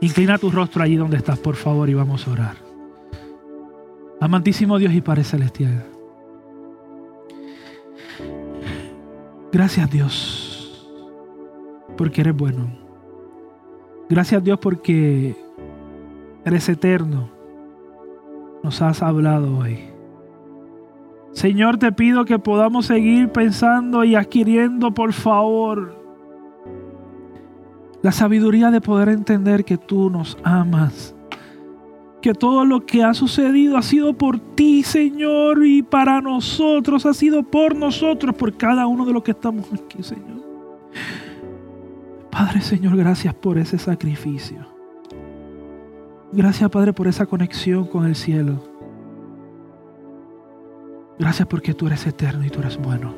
Inclina 0.00 0.38
tu 0.38 0.50
rostro 0.50 0.82
allí 0.82 0.96
donde 0.96 1.18
estás, 1.18 1.38
por 1.38 1.56
favor, 1.56 1.90
y 1.90 1.94
vamos 1.94 2.26
a 2.26 2.30
orar. 2.30 2.65
Amantísimo 4.26 4.76
Dios 4.76 4.92
y 4.92 5.00
Padre 5.00 5.22
Celestial. 5.22 5.86
Gracias 9.52 9.88
Dios, 9.88 10.90
porque 11.96 12.22
eres 12.22 12.36
bueno. 12.36 12.76
Gracias 14.08 14.42
Dios 14.42 14.58
porque 14.58 15.36
eres 16.44 16.68
eterno. 16.68 17.30
Nos 18.64 18.82
has 18.82 19.00
hablado 19.00 19.58
hoy. 19.58 19.78
Señor, 21.30 21.76
te 21.76 21.92
pido 21.92 22.24
que 22.24 22.40
podamos 22.40 22.86
seguir 22.86 23.30
pensando 23.30 24.02
y 24.02 24.16
adquiriendo, 24.16 24.92
por 24.92 25.12
favor, 25.12 26.04
la 28.02 28.10
sabiduría 28.10 28.72
de 28.72 28.80
poder 28.80 29.10
entender 29.10 29.64
que 29.64 29.78
tú 29.78 30.10
nos 30.10 30.36
amas 30.42 31.15
que 32.26 32.34
todo 32.34 32.64
lo 32.64 32.84
que 32.84 33.04
ha 33.04 33.14
sucedido 33.14 33.76
ha 33.76 33.82
sido 33.82 34.12
por 34.12 34.40
ti, 34.40 34.82
Señor, 34.82 35.64
y 35.64 35.84
para 35.84 36.20
nosotros, 36.20 37.06
ha 37.06 37.14
sido 37.14 37.44
por 37.44 37.76
nosotros, 37.76 38.34
por 38.34 38.56
cada 38.56 38.88
uno 38.88 39.06
de 39.06 39.12
los 39.12 39.22
que 39.22 39.30
estamos 39.30 39.64
aquí, 39.72 40.02
Señor. 40.02 40.42
Padre, 42.28 42.62
Señor, 42.62 42.96
gracias 42.96 43.32
por 43.32 43.58
ese 43.58 43.78
sacrificio. 43.78 44.66
Gracias, 46.32 46.68
Padre, 46.68 46.92
por 46.92 47.06
esa 47.06 47.26
conexión 47.26 47.86
con 47.86 48.04
el 48.04 48.16
cielo. 48.16 48.60
Gracias 51.20 51.46
porque 51.46 51.74
tú 51.74 51.86
eres 51.86 52.04
eterno 52.08 52.44
y 52.44 52.50
tú 52.50 52.58
eres 52.58 52.76
bueno. 52.76 53.14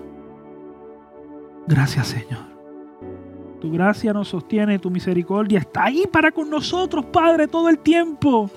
Gracias, 1.67 2.09
Señor. 2.09 2.45
Tu 3.59 3.73
gracia 3.73 4.13
nos 4.13 4.29
sostiene, 4.29 4.79
tu 4.79 4.91
misericordia 4.91 5.61
está 5.61 5.85
ahí 5.85 6.05
para 6.13 6.31
con 6.31 6.51
nosotros, 6.51 7.07
Padre, 7.07 7.49
todo 7.49 7.71
el 7.71 7.79
tiempo. 7.79 8.51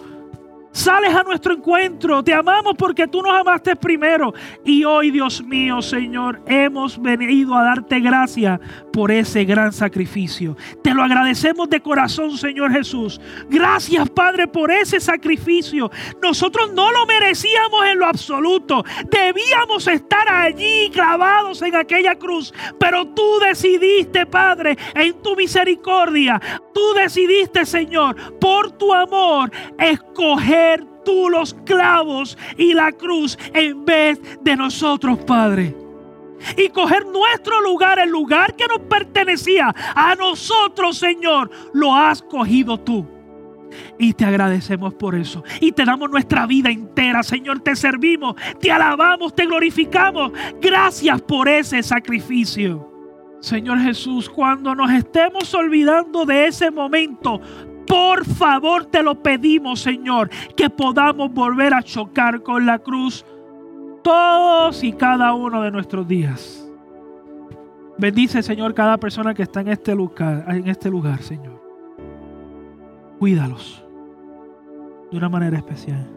Sales 0.72 1.14
a 1.14 1.24
nuestro 1.24 1.54
encuentro. 1.54 2.24
Te 2.24 2.34
amamos 2.34 2.76
porque 2.78 3.08
tú 3.08 3.22
nos 3.22 3.38
amaste 3.38 3.76
primero. 3.76 4.34
Y 4.64 4.86
hoy, 4.86 5.12
Dios 5.12 5.44
mío, 5.44 5.82
Señor, 5.82 6.42
hemos 6.48 7.02
venido 7.02 7.56
a 7.56 7.64
darte 7.64 8.00
gracias 8.00 8.60
por 8.94 9.12
ese 9.12 9.44
gran 9.44 9.74
sacrificio. 9.74 10.56
Te 10.82 10.94
lo 10.94 11.04
agradecemos 11.04 11.70
de 11.70 11.82
corazón, 11.82 12.38
Señor 12.38 12.72
Jesús. 12.72 13.20
Gracias, 13.50 14.10
Padre, 14.12 14.48
por 14.48 14.72
ese 14.72 15.02
sacrificio. 15.02 15.92
Nosotros 16.22 16.74
no 16.74 16.90
lo 16.92 17.06
merecíamos 17.06 17.86
en 17.88 18.00
lo 18.00 18.06
absoluto. 18.06 18.86
Debíamos 19.10 19.88
estar 19.88 20.30
allí 20.30 20.90
clavados 20.92 21.62
en 21.64 21.76
aquella 21.76 22.16
cruz. 22.16 22.54
Pero 22.80 23.08
tú 23.08 23.40
decidiste, 23.46 24.26
Padre, 24.26 24.78
en 24.96 25.22
tu 25.22 25.36
misericordia. 25.36 26.42
Tú 26.74 26.94
decidiste, 26.96 27.66
Señor, 27.66 28.40
por 28.40 28.72
tu 28.72 28.94
amor, 28.94 29.52
escoger 29.78 30.61
tú 31.04 31.30
los 31.30 31.54
clavos 31.66 32.38
y 32.58 32.74
la 32.74 32.92
cruz 32.92 33.38
en 33.54 33.86
vez 33.86 34.20
de 34.42 34.56
nosotros, 34.56 35.20
Padre. 35.20 35.76
Y 36.58 36.70
coger 36.70 37.06
nuestro 37.06 37.62
lugar, 37.62 38.00
el 38.00 38.10
lugar 38.10 38.56
que 38.56 38.68
nos 38.68 38.80
pertenecía 38.80 39.74
a 39.96 40.16
nosotros, 40.16 40.98
Señor, 40.98 41.52
lo 41.74 41.96
has 41.96 42.22
cogido 42.22 42.80
tú. 42.80 43.06
Y 43.98 44.14
te 44.14 44.26
agradecemos 44.26 44.94
por 44.96 45.16
eso. 45.16 45.44
Y 45.60 45.72
te 45.72 45.86
damos 45.86 46.10
nuestra 46.10 46.46
vida 46.46 46.70
entera, 46.70 47.24
Señor. 47.24 47.62
Te 47.62 47.76
servimos, 47.76 48.36
te 48.60 48.72
alabamos, 48.72 49.34
te 49.36 49.46
glorificamos. 49.46 50.32
Gracias 50.60 51.22
por 51.22 51.48
ese 51.48 51.82
sacrificio. 51.84 52.90
Señor 53.40 53.80
Jesús, 53.80 54.30
cuando 54.30 54.76
nos 54.76 54.92
estemos 54.92 55.54
olvidando 55.56 56.26
de 56.26 56.48
ese 56.48 56.70
momento, 56.70 57.42
por 57.92 58.24
favor 58.24 58.86
te 58.86 59.04
lo 59.04 59.22
pedimos, 59.22 59.82
Señor, 59.82 60.30
que 60.56 60.70
podamos 60.70 61.34
volver 61.34 61.74
a 61.74 61.84
chocar 61.84 62.42
con 62.42 62.66
la 62.66 62.80
cruz 62.80 63.26
todos 64.02 64.82
y 64.82 64.94
cada 64.94 65.34
uno 65.34 65.62
de 65.62 65.72
nuestros 65.72 66.08
días. 66.08 66.66
Bendice, 67.98 68.42
Señor, 68.44 68.74
cada 68.74 68.98
persona 68.98 69.34
que 69.34 69.44
está 69.44 69.60
en 69.60 69.68
este 69.68 69.94
lugar, 69.94 70.46
en 70.48 70.70
este 70.70 70.90
lugar, 70.90 71.22
Señor. 71.22 71.62
Cuídalos 73.20 73.84
de 75.12 75.18
una 75.18 75.28
manera 75.28 75.58
especial. 75.58 76.10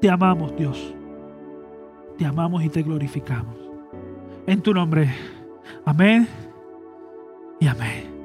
Te 0.00 0.08
amamos, 0.08 0.54
Dios. 0.56 0.94
Te 2.16 2.24
amamos 2.24 2.62
y 2.62 2.68
te 2.68 2.84
glorificamos. 2.84 3.56
En 4.46 4.62
tu 4.62 4.72
nombre. 4.72 5.12
Amén 5.84 6.28
y 7.58 7.66
amén. 7.66 8.17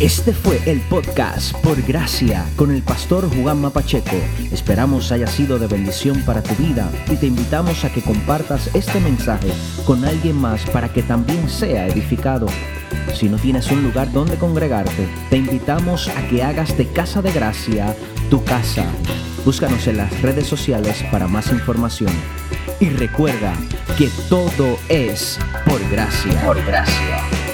Este 0.00 0.32
fue 0.32 0.60
el 0.64 0.80
podcast 0.82 1.56
Por 1.56 1.82
Gracia 1.82 2.46
con 2.54 2.70
el 2.70 2.82
pastor 2.82 3.28
Juan 3.34 3.60
Mapacheco. 3.60 4.16
Esperamos 4.52 5.10
haya 5.10 5.26
sido 5.26 5.58
de 5.58 5.66
bendición 5.66 6.22
para 6.22 6.40
tu 6.40 6.54
vida 6.54 6.88
y 7.10 7.16
te 7.16 7.26
invitamos 7.26 7.84
a 7.84 7.92
que 7.92 8.00
compartas 8.00 8.70
este 8.76 9.00
mensaje 9.00 9.48
con 9.84 10.04
alguien 10.04 10.36
más 10.36 10.64
para 10.70 10.88
que 10.92 11.02
también 11.02 11.50
sea 11.50 11.88
edificado. 11.88 12.46
Si 13.12 13.28
no 13.28 13.38
tienes 13.38 13.72
un 13.72 13.82
lugar 13.82 14.12
donde 14.12 14.36
congregarte, 14.36 15.08
te 15.30 15.36
invitamos 15.36 16.08
a 16.10 16.28
que 16.28 16.44
hagas 16.44 16.78
de 16.78 16.86
Casa 16.86 17.20
de 17.20 17.32
Gracia 17.32 17.96
tu 18.30 18.44
casa. 18.44 18.86
Búscanos 19.44 19.88
en 19.88 19.96
las 19.96 20.22
redes 20.22 20.46
sociales 20.46 21.04
para 21.10 21.26
más 21.26 21.50
información. 21.50 22.12
Y 22.78 22.88
recuerda 22.90 23.52
que 23.96 24.08
todo 24.28 24.78
es 24.88 25.40
por 25.66 25.80
gracia. 25.90 26.40
Por 26.42 26.64
gracia. 26.64 27.47